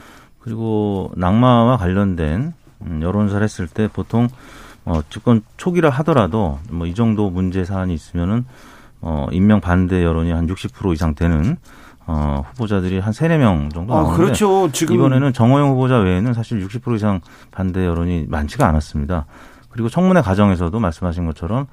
[0.41, 4.27] 그리고 낙마와 관련된 음, 여론조사를 했을 때 보통
[4.87, 8.47] 어, 집권 초기라 하더라도 뭐 이 정도 문제 사안이 있으면은
[9.03, 11.57] 어, 임명 반대 여론이 한 60% 이상 되는
[12.13, 14.69] 어, 후보자들이 한 세네 명 정도 아, 나오는데 그렇죠.
[14.73, 17.21] 지금 이번에는 정호영 후보자 외에는 사실 60% 이상
[17.53, 19.27] 반대 여론이 많지가 않았습니다.
[19.69, 21.69] 그리고 청문회 과정에서도 말씀하신 것처럼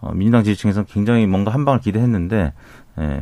[0.00, 2.52] 어, 민주당 지지층에서 굉장히 뭔가 한 방을 기대했는데
[2.98, 3.20] 에,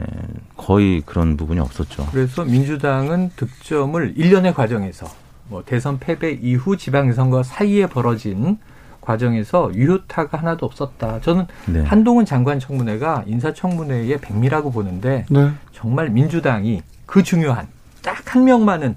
[0.59, 2.09] 거의 그런 부분이 없었죠.
[2.11, 5.07] 그래서 민주당은 득점을 1년의 과정에서
[5.49, 8.59] 뭐 대선 패배 이후 지방선거 사이에 벌어진
[9.01, 11.21] 과정에서 유효타가 하나도 없었다.
[11.21, 11.83] 저는 네.
[11.83, 15.51] 한동훈 장관 청문회가 인사청문회의 백미라고 보는데 네.
[15.73, 17.69] 정말 민주당이 그 중요한
[18.03, 18.95] 딱 한 명만은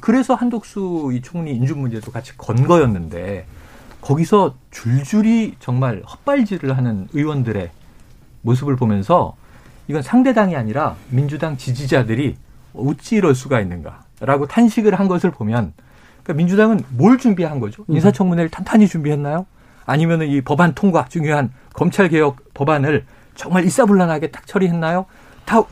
[0.00, 3.44] 그래서 한독수 이 총리 인준 문제도 같이 건 거였는데
[4.00, 7.70] 거기서 줄줄이 정말 헛발질을 하는 의원들의
[8.42, 9.34] 모습을 보면서
[9.88, 12.36] 이건 상대당이 아니라 민주당 지지자들이
[12.74, 15.72] 어찌 이럴 수가 있는가라고 탄식을 한 것을 보면
[16.22, 17.84] 그러니까 민주당은 뭘 준비한 거죠?
[17.88, 17.94] 음.
[17.94, 19.46] 인사청문회를 탄탄히 준비했나요?
[19.84, 23.04] 아니면은 이 법안 통과 중요한 검찰 개혁 법안을
[23.34, 25.06] 정말 일사불란하게 딱 처리했나요?
[25.44, 25.62] 다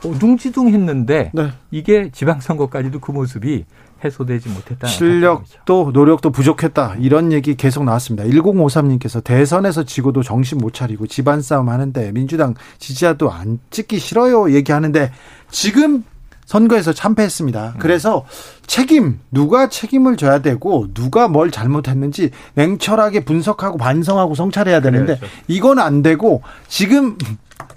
[0.00, 1.52] 둥지둥했는데 네.
[1.70, 3.64] 이게 지방선거까지도 그 모습이
[4.02, 4.86] 해소되지 못했다.
[4.86, 6.96] 실력도 노력도 부족했다.
[6.98, 8.24] 이런 얘기 계속 나왔습니다.
[8.24, 15.12] 1053님께서 대선에서 지고도 정신 못 차리고 집안 싸움 하는데 민주당 지지자도 안 찍기 싫어요 얘기하는데
[15.50, 16.04] 지금
[16.50, 17.74] 선거에서 참패했습니다.
[17.76, 17.78] 음.
[17.78, 18.26] 그래서
[18.66, 25.32] 책임 누가 책임을 져야 되고 누가 뭘 잘못했는지 냉철하게 분석하고 반성하고 성찰해야 되는데 그렇죠.
[25.46, 27.16] 이건 안 되고 지금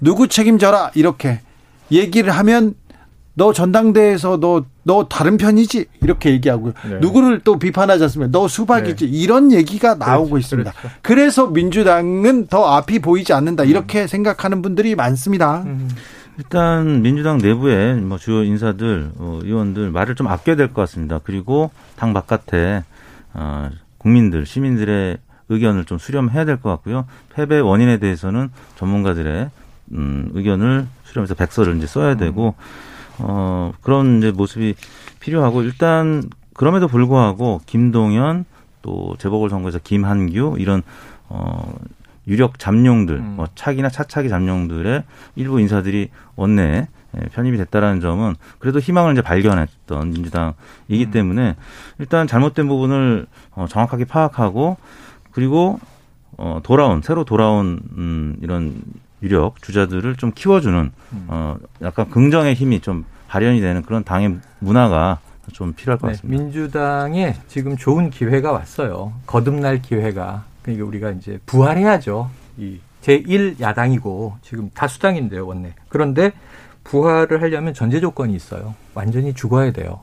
[0.00, 1.40] 누구 책임져라 이렇게
[1.92, 2.74] 얘기를 하면
[3.34, 5.86] 너 전당대에서 너, 너 다른 편이지?
[6.02, 6.72] 이렇게 얘기하고요.
[6.88, 6.98] 네.
[7.00, 8.32] 누구를 또 비판하지 않습니까?
[8.36, 9.04] 너 수박이지?
[9.08, 9.10] 네.
[9.10, 10.72] 이런 얘기가 나오고 그렇죠, 있습니다.
[10.72, 10.96] 그렇죠.
[11.00, 13.64] 그래서 민주당은 더 앞이 보이지 않는다.
[13.64, 14.06] 이렇게 음.
[14.08, 15.62] 생각하는 분들이 많습니다.
[15.62, 15.88] 음.
[16.38, 21.20] 일단 민주당 내부에 뭐 주요 인사들, 어, 의원들 말을 좀 아껴야 될 것 같습니다.
[21.22, 22.82] 그리고 당 바깥에
[23.34, 25.18] 어, 국민들, 시민들의
[25.48, 27.06] 의견을 좀 수렴해야 될 것 같고요.
[27.32, 29.50] 패배 원인에 대해서는 전문가들의
[29.92, 32.54] 음, 의견을 수렴해서 백서를 이제 써야 되고
[33.18, 34.74] 어, 그런 이제 모습이
[35.20, 36.22] 필요하고 일단
[36.54, 38.44] 그럼에도 불구하고 김동연
[38.82, 40.82] 또 재보궐 선거에서 김한규 이런
[41.28, 41.74] 어
[42.26, 43.34] 유력 잠룡들, 음.
[43.36, 45.04] 뭐 차기나 차차기 잠룡들의
[45.36, 46.88] 일부 인사들이 원내에
[47.32, 51.10] 편입이 됐다라는 점은 그래도 희망을 이제 발견했던 민주당이기 음.
[51.12, 51.56] 때문에
[51.98, 54.76] 일단 잘못된 부분을 어, 정확하게 파악하고
[55.30, 55.78] 그리고
[56.36, 58.74] 어 돌아온 새로 돌아온 음 이런
[59.22, 61.24] 유력 주자들을 좀 키워주는 음.
[61.28, 65.20] 어 약간 긍정의 힘이 좀 발현이 되는 그런 당의 문화가
[65.52, 66.36] 좀 필요할 것 네, 같습니다.
[66.36, 69.12] 네, 민주당에 지금 좋은 기회가 왔어요.
[69.26, 70.44] 거듭날 기회가.
[70.64, 72.30] 그러니까 우리가 이제 부활해야죠.
[72.58, 75.74] 이 제1 야당이고 지금 다수당인데요, 원내.
[75.88, 76.32] 그런데
[76.84, 78.74] 부활을 하려면 전제 조건이 있어요.
[78.94, 80.00] 완전히 죽어야 돼요.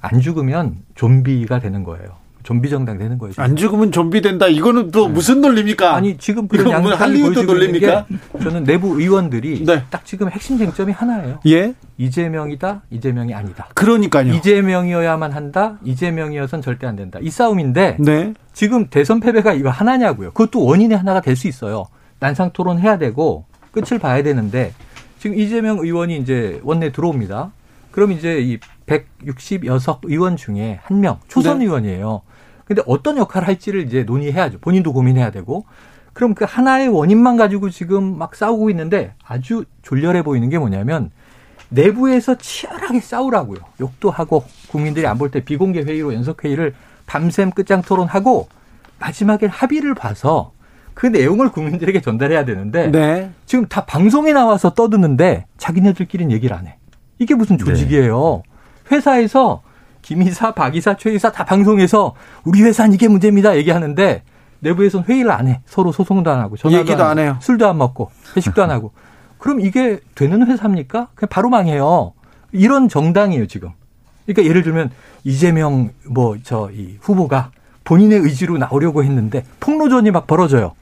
[0.00, 2.16] 안 죽으면 좀비가 되는 거예요.
[2.48, 3.34] 좀비 정당 되는 거예요.
[3.36, 4.46] 안 죽으면 좀비 된다.
[4.48, 5.12] 이거는 또 네.
[5.12, 5.94] 무슨 논리입니까?
[5.94, 8.06] 아니 지금 그런 양상이 할리우드 논리입니까?
[8.42, 9.82] 저는 내부 의원들이 네.
[9.90, 11.40] 딱 지금 핵심 쟁점이 하나예요.
[11.46, 11.74] 예.
[11.98, 12.84] 이재명이다.
[12.90, 13.68] 이재명이 아니다.
[13.74, 14.32] 그러니까요.
[14.32, 15.78] 이재명이어야만 한다.
[15.84, 17.18] 이재명이어선 절대 안 된다.
[17.20, 18.32] 이 싸움인데 네.
[18.54, 20.30] 지금 대선 패배가 이거 하나냐고요.
[20.30, 21.84] 그것도 원인의 하나가 될 수 있어요.
[22.18, 24.72] 난상 토론해야 되고 끝을 봐야 되는데
[25.18, 27.52] 지금 이재명 의원이 이제 원내 들어옵니다.
[27.90, 31.66] 그럼 이제 이 160여석 의원 중에 한 명 초선 네.
[31.66, 32.22] 의원이에요.
[32.68, 34.58] 근데 어떤 역할을 할지를 이제 논의해야죠.
[34.58, 35.64] 본인도 고민해야 되고.
[36.12, 41.10] 그럼 그 하나의 원인만 가지고 지금 막 싸우고 있는데 아주 졸렬해 보이는 게 뭐냐면
[41.70, 43.58] 내부에서 치열하게 싸우라고요.
[43.80, 46.74] 욕도 하고 국민들이 안 볼 때 비공개 회의로 연석 회의를
[47.06, 48.48] 밤샘 끝장 토론하고
[48.98, 50.52] 마지막에 합의를 봐서
[50.92, 53.30] 그 내용을 국민들에게 전달해야 되는데 네.
[53.46, 56.76] 지금 다 방송에 나와서 떠드는데 자기네들끼리는 얘기를 안 해.
[57.18, 58.42] 이게 무슨 조직이에요.
[58.44, 58.96] 네.
[58.96, 59.62] 회사에서
[60.12, 64.22] 김이사, 박이사, 최이사 다 방송에서 우리 회사는 이게 문제입니다 얘기하는데
[64.60, 65.60] 내부에서는 회의를 안 해.
[65.66, 67.36] 서로 소송도 안 하고 전화도 얘기도 안, 안 해요.
[67.42, 68.92] 술도 안 먹고 회식도 안 하고.
[69.36, 71.08] 그럼 이게 되는 회사입니까?
[71.14, 72.14] 그냥 바로 망해요.
[72.52, 73.68] 이런 정당이에요 지금.
[74.24, 74.90] 그러니까 예를 들면
[75.24, 77.50] 이재명 뭐 저 이 후보가
[77.84, 80.72] 본인의 의지로 나오려고 했는데 폭로전이 막 벌어져요.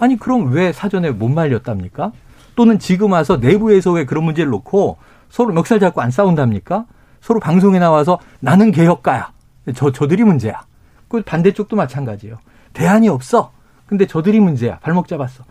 [0.00, 2.10] 아니 그럼 왜 사전에 못 말렸답니까?
[2.56, 4.96] 또는 지금 와서 내부에서 왜 그런 문제를 놓고
[5.30, 6.86] 서로 멱살 잡고 안 싸운답니까?
[7.24, 9.32] 서로 방송에 나와서 나는 개혁가야.
[9.74, 10.60] 저, 저들이 문제야.
[11.08, 12.36] 그 반대쪽도 마찬가지예요.
[12.74, 13.50] 대안이 없어.
[13.86, 14.78] 근데 저들이 문제야.
[14.80, 15.42] 발목 잡았어.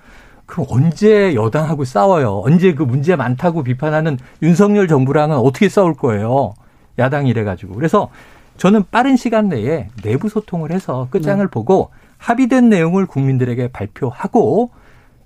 [0.45, 2.41] 그럼 언제 여당하고 싸워요?
[2.45, 6.53] 언제 그 문제 많다고 비판하는 윤석열 정부랑은 어떻게 싸울 거예요?
[6.99, 7.73] 야당이 이래가지고.
[7.73, 8.11] 그래서
[8.57, 11.49] 저는 빠른 시간 내에 내부 소통을 해서 끝장을 네.
[11.49, 14.69] 보고 합의된 내용을 국민들에게 발표하고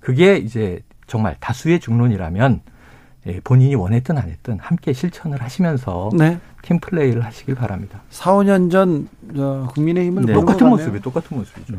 [0.00, 2.70] 그게 이제 정말 다수의 중론이라면 예,
[3.44, 6.38] 본인이 원했든 안 했든 함께 실천을 하시면서 네.
[6.62, 8.00] 팀 플레이를 하시길 바랍니다.
[8.10, 9.08] 4, 5년 전
[9.68, 10.32] 국민의힘을 네.
[10.32, 11.74] 똑같은 모습이 똑같은 모습이죠.
[11.74, 11.78] 네.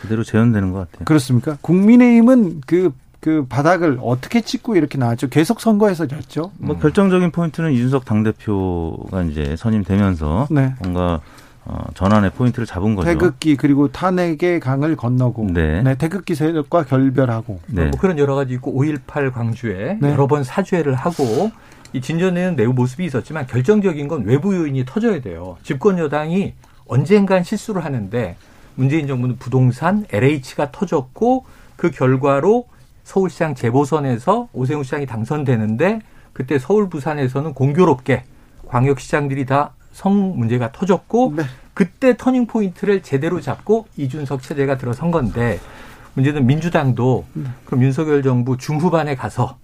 [0.00, 1.04] 그대로 재현되는 것 같아요.
[1.04, 1.56] 그렇습니까?
[1.60, 5.28] 국민의힘은 그, 그 바닥을 어떻게 찍고 이렇게 나왔죠?
[5.28, 6.52] 계속 선거에서 졌죠?
[6.58, 6.80] 뭐 음.
[6.80, 10.74] 결정적인 포인트는 이준석 당대표가 이제 선임되면서 네.
[10.80, 11.20] 뭔가
[11.68, 13.08] 어, 전환의 포인트를 잡은 거죠.
[13.08, 15.82] 태극기 그리고 탄핵의 강을 건너고 네.
[15.82, 17.86] 네 태극기 세력과 결별하고 네.
[17.86, 20.10] 뭐 그런 여러 가지 있고 5.18 광주에 네.
[20.10, 21.50] 여러 번 사죄를 하고
[21.92, 25.56] 이 진전에는 내부 모습이 있었지만 결정적인 건 외부 요인이 터져야 돼요.
[25.64, 26.54] 집권 여당이
[26.86, 28.36] 언젠간 실수를 하는데
[28.76, 32.66] 문재인 정부는 부동산 LH가 터졌고 그 결과로
[33.02, 36.00] 서울시장 재보선에서 오세훈 시장이 당선되는데
[36.32, 38.24] 그때 서울 부산에서는 공교롭게
[38.66, 41.44] 광역시장들이 다 성 문제가 터졌고 네.
[41.72, 45.58] 그때 터닝 포인트를 제대로 잡고 이준석 체제가 들어선 건데
[46.12, 47.44] 문제는 민주당도 네.
[47.64, 49.56] 그럼 윤석열 정부 중후반에 가서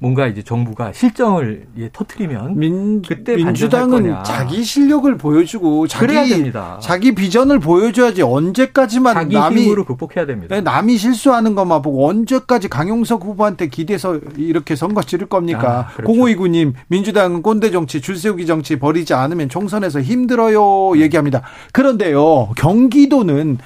[0.00, 7.60] 뭔가 이제 정부가 실정을 예, 터트리면 민, 그때 민주당은 자기 실력을 보여주고 자기 자기 비전을
[7.60, 10.54] 보여줘야지 언제까지만 자기 남이 힘으로 극복해야 됩니다.
[10.54, 15.90] 네, 남이 실수하는 것만 보고 언제까지 강용석 후보한테 기대서 이렇게 선거 치를 겁니까?
[15.90, 16.12] 아, 그렇죠.
[16.12, 21.42] 0529님 민주당은 꼰대 정치 줄세우기 정치 버리지 않으면 총선에서 힘들어요 얘기합니다.
[21.72, 23.58] 그런데요 경기도는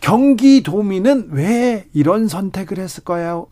[0.00, 3.46] 경기도민은 왜 이런 선택을 했을까요?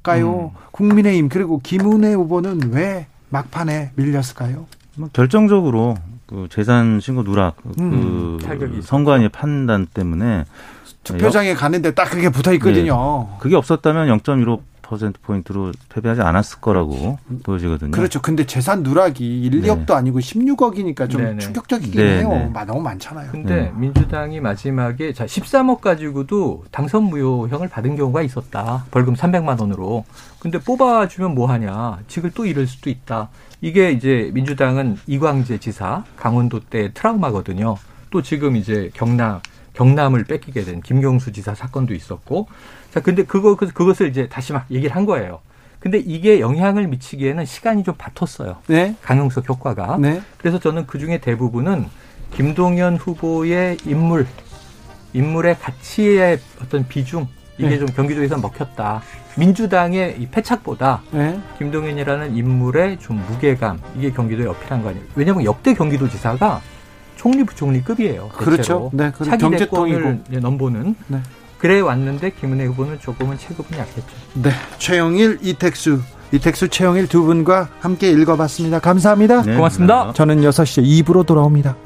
[0.50, 0.50] 음.
[0.70, 4.66] 국민의힘 그리고 김은혜 후보는 왜 막판에 밀렸을까요?
[4.96, 8.38] 뭐 결정적으로 그 재산 신고 누락 음.
[8.40, 10.44] 그 선관위 판단 때문에
[11.04, 13.28] 투표장에 가는데 딱 그게 붙어 있거든요.
[13.30, 13.36] 네.
[13.38, 17.90] 그게 없었다면 0.15 퍼센트 포인트로 패배하지 않았을 거라고 보여지거든요.
[17.90, 18.22] 그렇죠.
[18.22, 19.68] 근데 재산 누락이 1, 네.
[19.68, 21.38] 2억도 아니고 16억이니까 좀 네네.
[21.40, 22.18] 충격적이긴 네네.
[22.20, 22.50] 해요.
[22.54, 22.64] 네.
[22.64, 23.32] 너무 많잖아요.
[23.32, 23.72] 근데 네.
[23.74, 28.84] 민주당이 마지막에 자 13억 가지고도 당선 무효형을 받은 경우가 있었다.
[28.90, 30.04] 벌금 300만 원으로.
[30.38, 31.98] 근데 뽑아주면 뭐 하냐?
[32.06, 33.28] 직을 또 잃을 수도 있다.
[33.60, 37.76] 이게 이제 민주당은 이광재 지사 강원도 때 트라우마거든요.
[38.10, 39.40] 또 지금 이제 경남
[39.74, 42.48] 경남을 뺏기게 된 김경수 지사 사건도 있었고
[42.96, 45.40] 자 근데 그거 그것을 이제 다시 막 얘기를 한 거예요.
[45.80, 48.56] 근데 이게 영향을 미치기에는 시간이 좀 바텄어요.
[48.68, 48.96] 네.
[49.02, 49.98] 강용석 효과가.
[49.98, 50.22] 네.
[50.38, 51.84] 그래서 저는 그 중에 대부분은
[52.32, 54.26] 김동연 후보의 인물,
[55.12, 57.28] 인물의 가치의 어떤 비중
[57.58, 57.78] 이게 네.
[57.78, 59.02] 좀 경기도에서 먹혔다.
[59.36, 61.38] 민주당의 이 패착보다 네.
[61.58, 65.04] 김동연이라는 인물의 좀 무게감 이게 경기도에 어필한 거 아니에요.
[65.14, 66.62] 왜냐하면 역대 경기도지사가
[67.16, 68.28] 총리 부총리급이에요.
[68.28, 68.90] 그렇죠.
[68.94, 70.96] 네, 차기 대권을 넘보는.
[71.08, 71.20] 네.
[71.58, 74.06] 그래 왔는데 김은혜 후보는 조금은 체급은 약했죠.
[74.34, 76.00] 네, 최영일, 이택수,
[76.32, 78.80] 이택수, 최영일 두 분과 함께 읽어봤습니다.
[78.80, 79.42] 감사합니다.
[79.42, 80.12] 네, 고맙습니다.
[80.12, 81.76] 저는 6시 2부로 돌아옵니다.